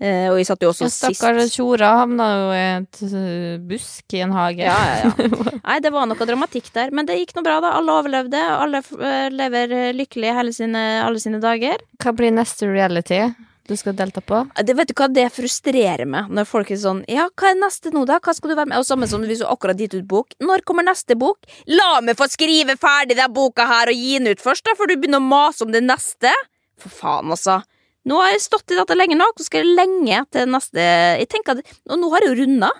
[0.00, 3.58] Eh, og vi satt jo også Ja, Stakkars sist Tjora havna jo i et uh,
[3.68, 4.64] busk i en hage.
[4.64, 5.58] Ja, ja, ja.
[5.66, 7.74] Nei, det var noe dramatikk der, men det gikk nå bra, da.
[7.76, 8.40] Alle overlevde.
[8.40, 11.84] Alle eh, lever eh, lykkelig hele sine, alle sine dager.
[12.00, 13.26] Hva blir neste reality
[13.68, 14.40] du skal delta på?
[14.56, 17.92] Det vet du hva, det frustrerer meg når folk er sånn Ja, hva er neste
[17.94, 18.16] nå, da?
[18.24, 18.80] Hva skal du være med?
[18.80, 20.32] Og samme som hvis du akkurat gitt ut bok.
[20.40, 21.44] Når kommer neste bok?
[21.68, 24.90] La meg få skrive ferdig den boka her og gi den ut først, da, før
[24.90, 26.32] du begynner å mase om det neste.
[26.80, 27.60] For faen, altså.
[28.08, 30.84] Nå har jeg stått i dette lenge nok, så skal jeg lenge til neste
[31.20, 32.70] Jeg tenker at Og nå har jeg jo runda.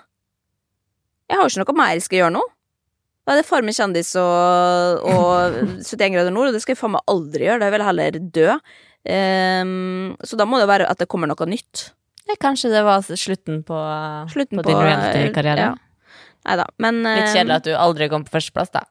[1.29, 2.41] Jeg har jo ikke noe mer jeg skal gjøre nå.
[3.21, 6.95] Da er det Farmen kjendis og, og 71 grader nord, og det skal jeg faen
[6.97, 7.61] meg aldri gjøre.
[7.61, 8.47] Da vil jeg heller dø.
[9.01, 11.91] Um, så da må det være at det kommer noe nytt.
[12.27, 13.77] Ja, kanskje det var slutten på,
[14.31, 15.69] Slutten på, på, din reality-karriere?
[15.69, 16.17] Ja.
[16.47, 18.85] Nei da, men Litt kjedelig at du aldri kom på førsteplass, da.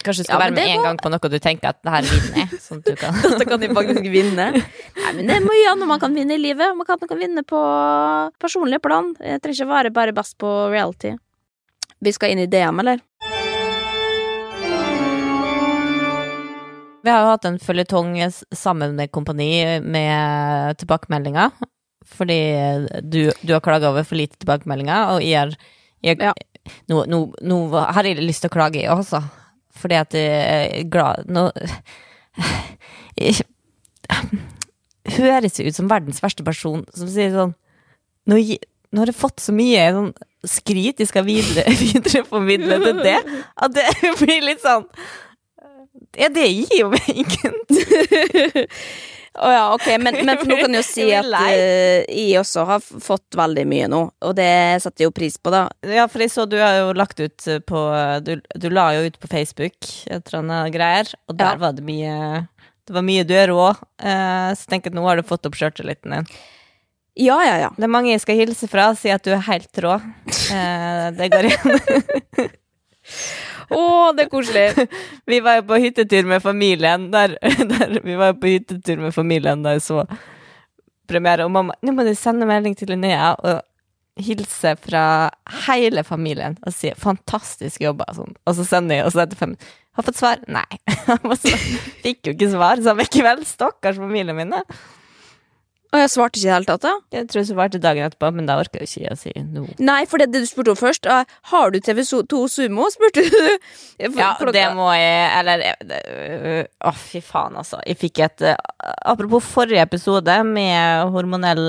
[0.00, 1.78] Kanskje du skal Ja, være med én en var- gang på noe du tenker at
[1.84, 2.60] det her vinner jeg.
[2.66, 4.46] Sånn at du kan Dette kan de faktisk vinne.
[5.02, 6.72] Nei, men det er mye annet man kan vinne i livet.
[6.78, 7.60] Man kan, man kan vinne på
[8.40, 9.12] personlig plan.
[9.20, 11.12] Jeg trenger ikke være bare best på reality.
[12.00, 13.02] Vi skal inn i DM, eller?
[17.02, 18.14] Vi har jo hatt en føljetong
[18.56, 21.52] sammen med Kompani med tilbakemeldinger.
[22.10, 22.36] Fordi
[23.04, 25.54] du, du har klaga over for lite tilbakemeldinger, og jeg
[26.02, 26.32] jeg, Ja.
[26.88, 29.20] nå, nå, nå har jeg lyst til å klage, jeg også.
[29.80, 31.48] Fordi at jeg er glad Nå
[33.18, 33.40] jeg,
[35.16, 37.56] Høres ut som verdens verste person som sier sånn
[38.28, 40.12] Nå, nå har jeg fått så mye sånn
[40.46, 43.18] skryt jeg skal videre, videreformidle til det,
[43.60, 43.88] at det
[44.22, 44.86] blir litt sånn
[46.18, 47.26] ja, det gir jo mening.
[49.38, 52.64] Å ja, ok, men, men nå kan jeg jo si at uh, eh, jeg også
[52.66, 54.50] har fått veldig mye nå, og det
[54.82, 55.68] setter jeg jo pris på, da.
[55.86, 57.82] Ja, for jeg så du har jo lagt ut på
[58.26, 59.76] Du, du la jo ut på Facebook
[60.10, 61.60] et eller annet greier, og der Ja.
[61.62, 62.46] var det mye
[62.88, 63.68] Det var mye du er rå,
[64.02, 66.26] eh, så tenker at nå har du fått opp sjøltilliten din.
[67.20, 67.70] Ja, ja, ja.
[67.76, 69.94] Det er mange jeg skal hilse fra, si at du er helt rå.
[70.50, 72.50] Uh, det går igjen.
[73.78, 74.88] Å, det er koselig.
[75.30, 77.36] Vi var jo på hyttetur med familien der,
[77.72, 80.04] der Vi var jo på hyttetur med familien da jeg så
[81.10, 83.66] premiere, og mamma Nå må du sende melding til Linnea og
[84.20, 85.04] hilse fra
[85.66, 88.34] hele familien og si 'fantastisk jobba', sånn.
[88.46, 89.56] Og så sender jeg, og så etter fem
[89.96, 90.38] Har fått svar?
[90.46, 90.66] Nei.
[92.04, 93.42] Fikk jo ikke svar samme kveld.
[93.46, 94.54] Stakkars familien min.
[95.90, 96.92] Og jeg svarte ikke i det hele tatt, da.
[97.16, 99.74] Jeg tror jeg svarte dagen etterpå, men da orka jeg ikke å si noe.
[99.82, 103.40] Nei, for det, det du spurte om først, er, har du TV2 Sumo, spurte du.
[104.00, 104.52] Ja, klokka.
[104.54, 107.80] det må jeg Eller eh, øh, Å, fy faen, altså.
[107.84, 108.44] Jeg fikk et
[109.04, 111.66] Apropos forrige episode med hormonell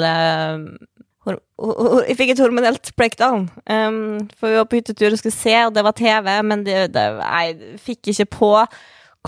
[1.25, 3.49] hor, hor, Jeg fikk et hormonelt breakdown.
[3.65, 6.77] Um, for vi var på hyttetur og skulle se, og det var TV, men det,
[6.95, 8.53] det, jeg fikk ikke på.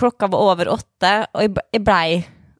[0.00, 2.06] Klokka var over åtte, og jeg, jeg blei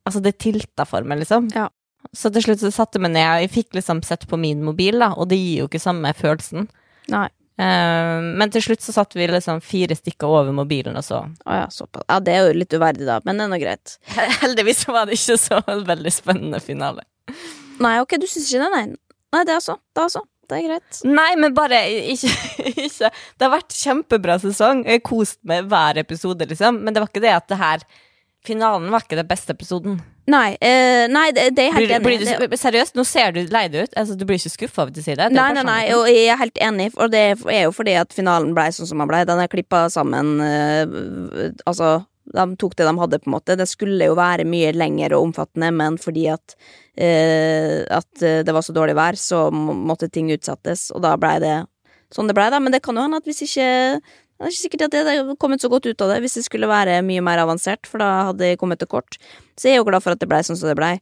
[0.05, 1.47] Altså, det tilta for meg, liksom.
[1.57, 1.71] Ja.
[2.13, 4.61] Så til slutt så satte jeg meg ned, og jeg fikk liksom sett på min
[4.67, 6.69] mobil, da, og det gir jo ikke samme følelsen.
[7.13, 7.29] Nei.
[7.55, 11.21] Uh, men til slutt så satt vi liksom fire stykker over mobilen og så.
[11.47, 11.69] Å ja.
[11.71, 13.97] Ja, det er jo litt uverdig, da, men det er nå greit.
[14.43, 17.07] Heldigvis var det ikke så veldig spennende finale.
[17.83, 18.87] Nei, ok, du syns ikke det, nei.
[19.35, 19.79] Nei, det er så.
[19.95, 20.23] Det er så.
[20.51, 20.99] Det er greit.
[21.09, 21.79] Nei, men bare
[22.13, 22.31] ikke,
[22.87, 24.83] ikke Det har vært kjempebra sesong.
[24.85, 26.83] Jeg har kost meg hver episode, liksom.
[26.85, 27.87] Men det var ikke det at det her
[28.45, 30.03] Finalen var ikke den beste episoden.
[30.31, 33.43] Nei, eh, nei det, det er helt Blir, enig blir du, seriøst, nå ser du
[33.53, 33.97] lei deg ut.
[34.01, 35.29] Altså, du blir ikke skuffa over å si det?
[35.29, 38.17] det Nei, nei, nei, og jeg er helt enig, og det er jo fordi at
[38.17, 39.25] finalen blei sånn som den blei.
[39.29, 41.99] Den er klippa sammen eh, Altså,
[42.33, 43.59] de tok det de hadde, på en måte.
[43.61, 46.57] Det skulle jo være mye lengre og omfattende, men fordi at
[46.97, 51.37] eh, At eh, det var så dårlig vær, så måtte ting utsettes, og da blei
[51.45, 51.59] det
[52.15, 52.61] sånn det blei, da.
[52.63, 53.69] Men det kan jo hende at hvis ikke
[54.45, 56.43] Det er ikke sikkert at det hadde kommet så godt ut av det hvis det
[56.45, 59.17] skulle være mye mer avansert, for da hadde jeg kommet til kort.
[59.57, 60.99] Så jeg er jo glad for at det blei sånn som det blei.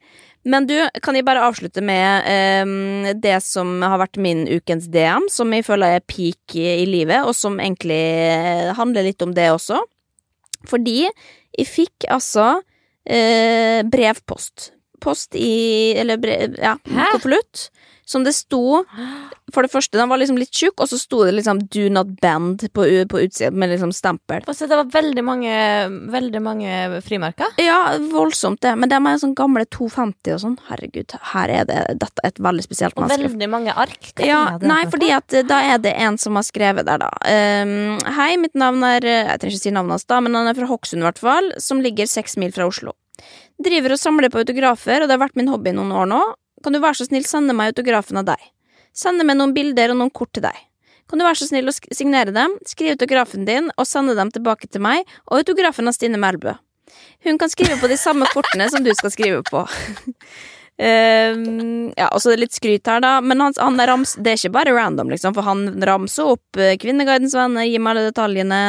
[0.47, 5.27] Men du, kan jeg bare avslutte med eh, det som har vært min ukens DM,
[5.27, 9.49] som jeg føler er peak i, livet, og som egentlig eh, handler litt om det
[9.55, 9.81] også.
[10.71, 12.53] Fordi jeg fikk altså
[13.03, 14.71] eh, brevpost.
[15.03, 17.73] Post i Eller brev, ja, konvolutt.
[18.13, 18.83] Som det sto
[19.53, 22.15] For det første, den var liksom litt tjukk, og så sto det liksom 'Do not
[22.23, 24.45] bend' på, på utsida med liksom stempel.
[24.49, 25.57] Og det var veldig mange,
[26.13, 27.53] veldig mange frimerker.
[27.61, 30.57] Ja, voldsomt det, men de er sånn gamle 250 og sånn.
[30.71, 33.29] Herregud, her er det dette er et veldig spesielt Og menneske.
[33.29, 34.13] veldig mange ark.
[34.25, 37.11] Ja, det nei, fordi at eh, da er det en som har skrevet der, da.
[37.23, 40.49] Um, hei, mitt navn er eh, Jeg trenger ikke si navnet hans, da, men han
[40.49, 41.53] er fra Hokksund, i hvert fall.
[41.63, 42.97] Som ligger seks mil fra Oslo.
[43.63, 46.23] Driver og samler på autografer, og det har vært min hobby i noen år nå.
[46.63, 48.51] Kan du være så snill sende meg autografen av deg?
[48.97, 50.59] Sende meg noen bilder og noen kort til deg.
[51.11, 54.71] Kan du være så snill å signere dem, skrive autografen din og sende dem tilbake
[54.73, 56.55] til meg, og autografen av Stine Melbø.
[57.25, 59.63] Hun kan skrive på de samme kortene som du skal skrive på.
[60.83, 64.33] Um, ja, og så er det litt skryt her, da, men han, han rams, det
[64.33, 68.09] er ikke bare random, liksom, for han ramser opp eh, Kvinneguidens venner, gir meg alle
[68.09, 68.61] detaljene,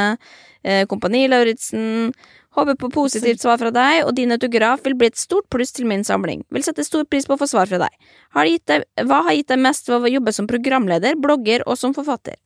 [0.68, 2.12] eh, Kompani Lauritzen.
[2.54, 5.88] Håper på positivt svar fra deg, og din autograf vil bli et stort pluss til
[5.90, 6.44] min samling.
[6.54, 7.94] Vil sette stor pris på å få svar fra deg.
[8.38, 11.80] Har gitt deg hva har gitt deg mest ved å jobbe som programleder, blogger og
[11.82, 12.38] som forfatter?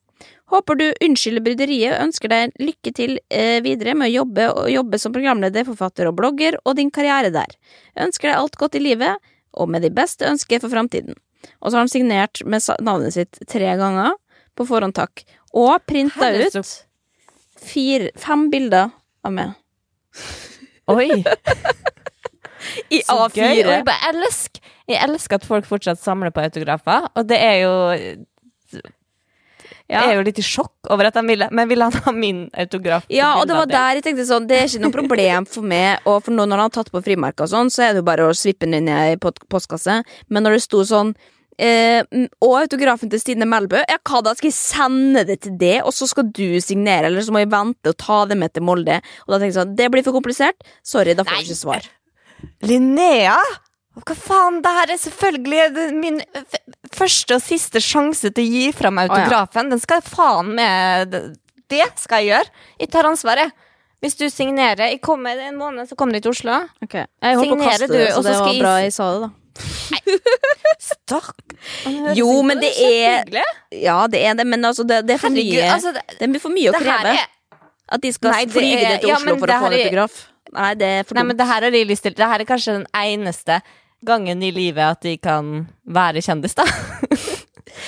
[0.47, 4.71] Håper du unnskylder bryderiet og ønsker deg lykke til eh, videre med å jobbe, og
[4.71, 7.57] jobbe som programleder, forfatter og blogger, og din karriere der.
[7.99, 9.19] Ønsker deg alt godt i livet,
[9.59, 11.19] og med de beste ønsker for framtiden.
[11.59, 14.15] Og så har han signert med navnet sitt tre ganger,
[14.57, 16.55] på forhånd takk, og printa ut
[17.61, 18.93] fire, fem bilder
[19.27, 19.57] av meg.
[20.88, 21.09] Oi,
[22.95, 23.63] I så gøy.
[23.63, 27.57] Og jeg, bare elsker, jeg elsker at folk fortsatt samler på autografer, og det er
[27.65, 27.74] jo
[29.88, 30.01] Ja.
[30.01, 32.41] Jeg er jo litt i sjokk over at han ville Men vil han ha min
[32.59, 33.05] autograf?
[33.07, 36.01] Ja, og det var der jeg tenkte sånn Det er ikke noe problem for meg,
[36.03, 38.07] og for nå når han har tatt på frimerker og sånn, så er det jo
[38.09, 40.01] bare å svippe den inn i ei postkasse.
[40.28, 41.13] Men når det sto sånn
[41.61, 42.01] eh,
[42.43, 43.81] og autografen til Stine Melbø.
[43.89, 44.33] Ja, hva da?
[44.37, 47.51] Skal jeg sende det til det, og så skal du signere, eller så må jeg
[47.53, 48.99] vente og ta det med til Molde?
[49.25, 50.67] Og da tenker jeg sånn, det blir for komplisert.
[50.85, 51.43] Sorry, da får Nei.
[51.43, 51.89] jeg ikke svar.
[52.67, 53.37] Linnea?
[53.97, 56.57] Hva faen, det her er selvfølgelig min f
[56.97, 59.65] første og siste sjanse til å gi fram autografen.
[59.65, 59.71] Oh, ja.
[59.73, 61.15] Den skal jeg faen med
[61.67, 62.53] Det skal jeg gjøre.
[62.83, 63.65] Jeg tar ansvaret.
[64.03, 66.59] Hvis du signerer Jeg kommer en måned, så kommer du til Oslo.
[66.85, 67.07] Okay.
[67.23, 68.93] Jeg holdt på å kaste det, så og så det skal var jeg bra jeg
[68.93, 69.29] sa det, da.
[70.79, 71.35] Stakk.
[72.17, 73.25] Jo, men det er
[73.73, 75.71] Ja, det er det, men altså, det, det er for Herregud, mye.
[75.73, 77.15] altså, det, Det blir for mye å kreve.
[77.17, 79.85] er At de skal Nei, det flyge er- til Oslo for å få en er-
[79.85, 80.17] autograf.
[80.53, 82.13] Nei, det er for Nei, men det her har lyst til.
[82.15, 83.61] Det her er kanskje den eneste
[84.05, 86.63] gangen i livet at de kan være kjendis, da.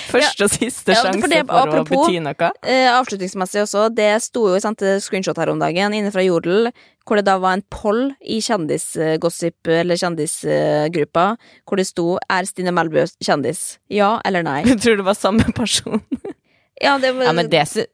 [0.10, 2.51] Første og siste Ja, sjanse for for, apropos, å bety noe.
[2.64, 6.72] Eh, avslutningsmessig også, det sto jo, sant, screenshot her om dagen inne fra Jodel,
[7.05, 11.32] hvor det da var en poll i kjendisgossip, eller kjendisgruppa,
[11.66, 14.62] hvor det sto 'Er Stine Melbø kjendis?' Ja eller nei?
[14.66, 16.01] Jeg tror det var samme person.
[16.82, 17.88] Ja, det var, Ja, men det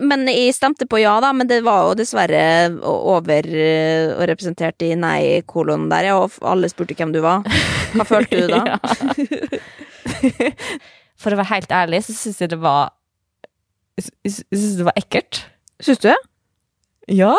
[0.00, 4.82] men jeg stemte på ja, da, men det var jo dessverre over eh, og representert
[4.84, 7.42] i nei-kolonen der, og alle spurte hvem du var.
[7.92, 8.62] Hva følte du da?
[11.20, 12.90] For å være helt ærlig, så syns jeg det var
[14.00, 15.42] Jeg sy- syns det var ekkelt.
[15.84, 16.16] Syns du det?
[17.12, 17.34] Ja.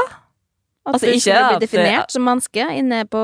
[0.85, 3.21] At Altså, du ikke skulle at- bli definert som menneske inne på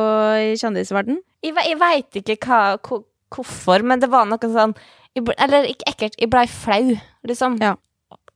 [0.57, 1.17] kjendisverden?
[1.45, 4.73] Jeg, jeg veit ikke hva, hvor- hvorfor, men det var noe sånn
[5.17, 7.59] ble, Eller ikke ekkelt, jeg blei flau, liksom.
[7.61, 7.75] Ja.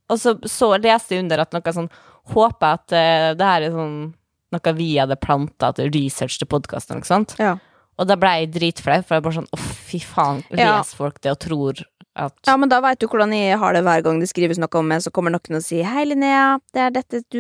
[0.10, 1.90] Og så, så leste jeg under at noe sånn
[2.32, 4.14] Håper at uh, det her er sånn
[4.54, 7.36] noe vi hadde planta til research til podkasten, ikke sant?
[7.40, 7.56] Ja.
[7.98, 10.78] Og da ble jeg dritflau, for jeg bare sånn Å, fy faen, Ja.
[10.78, 11.82] les folk det og tror
[12.16, 14.80] at Ja, men da veit du hvordan jeg har det hver gang det skrives noe
[14.80, 17.40] om meg, så kommer noen og sier 'Hei, Linnea, det er dette du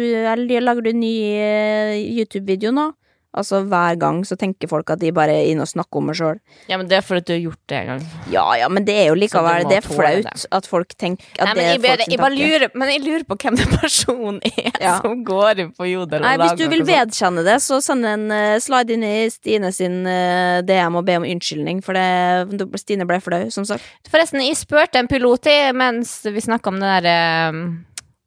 [0.61, 2.91] Lager du en ny eh, YouTube-video nå?'
[3.32, 6.18] Altså hver gang så tenker folk at de bare er inne og snakker om meg
[6.20, 6.40] sjøl.
[6.68, 8.02] Ja, men det er fordi du har gjort det en gang.
[8.34, 10.48] Ja ja, men det er jo likevel Det er flaut det.
[10.58, 13.24] at folk tenker at Nei, det men jeg, bare, jeg bare lurer, men jeg lurer
[13.30, 14.98] på hvem den personen er Ja.
[15.00, 18.26] som går inn på Jodel og Nei, hvis du vil vedkjenne det, så send en
[18.34, 23.08] uh, slide inn i Stine sin uh, DM og be om unnskyldning, for det, Stine
[23.08, 23.86] ble flau, som sagt.
[24.12, 27.62] Forresten, jeg spurte en pilot i, mens vi snakka om det der uh,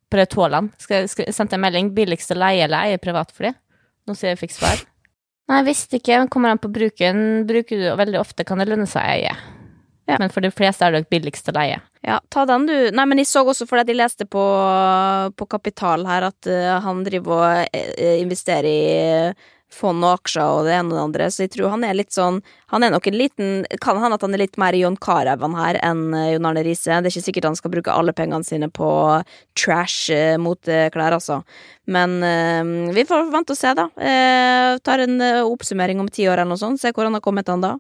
[0.09, 0.73] på det Tåland.
[0.81, 3.53] Sendte en melding Billigste leie eller eie privatfly'.
[4.05, 4.83] Nå sier jeg fikk svar.
[5.51, 6.23] Nei, visste ikke.
[6.33, 7.45] Kommer an på bruken.
[7.49, 9.35] Bruker du veldig ofte, kan det lønne seg å eie.
[10.09, 10.19] Ja.
[10.21, 11.81] Men for de fleste er det billigst å leie.
[12.05, 12.77] Ja, ta den, du.
[12.93, 14.43] Nei, men jeg så også fordi jeg leste på,
[15.33, 18.83] på Kapital her at uh, han driver og uh, investerer i
[19.75, 22.15] fond og aksjer og det ene og det andre, så jeg tror han er litt
[22.15, 22.41] sånn
[22.73, 25.79] Han er nok en liten Kan hende at han er litt mer Jon Carew her
[25.83, 27.01] enn eh, Jon Arne Riise.
[27.03, 28.89] Det er ikke sikkert han skal bruke alle pengene sine på
[29.59, 30.11] trash
[30.41, 31.43] mot klær, altså.
[31.87, 33.89] Men eh, vi får vente og se, da.
[33.99, 37.25] Eh, tar en eh, oppsummering om ti år eller noe sånt, se hvor han har
[37.25, 37.75] kommet an da.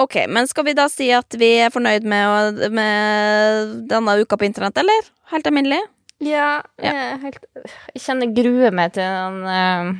[0.00, 4.48] Ok, men skal vi da si at vi er fornøyd med, med denne uka på
[4.48, 5.10] internett, eller?
[5.34, 5.82] Helt alminnelig?
[6.22, 7.44] Ja, jeg, helt,
[7.92, 9.92] jeg kjenner grue gruer meg til den eh,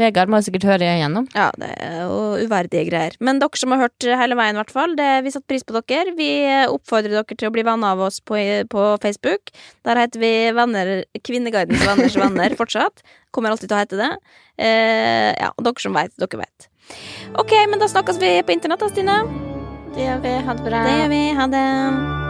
[0.00, 1.28] Vegard må sikkert høre igjennom.
[1.36, 3.16] Ja, det er jo uverdige greier.
[3.20, 6.14] Men dere som har hørt hele veien, i hvert fall, vi setter pris på dere.
[6.18, 6.30] Vi
[6.70, 8.38] oppfordrer dere til å bli venner av oss på,
[8.72, 9.52] på Facebook.
[9.86, 10.92] Der heter vi venner,
[11.26, 13.04] Kvinneguidens venners venner fortsatt.
[13.34, 14.10] Kommer alltid til å hete det.
[14.60, 16.70] Eh, ja, dere som vet, dere vet.
[17.38, 19.20] Ok, men da snakkes vi på internett da, Stine.
[19.94, 20.34] Det gjør vi.
[20.46, 20.82] Ha det bra.
[20.86, 21.22] Det gjør vi.
[21.38, 22.29] Ha det.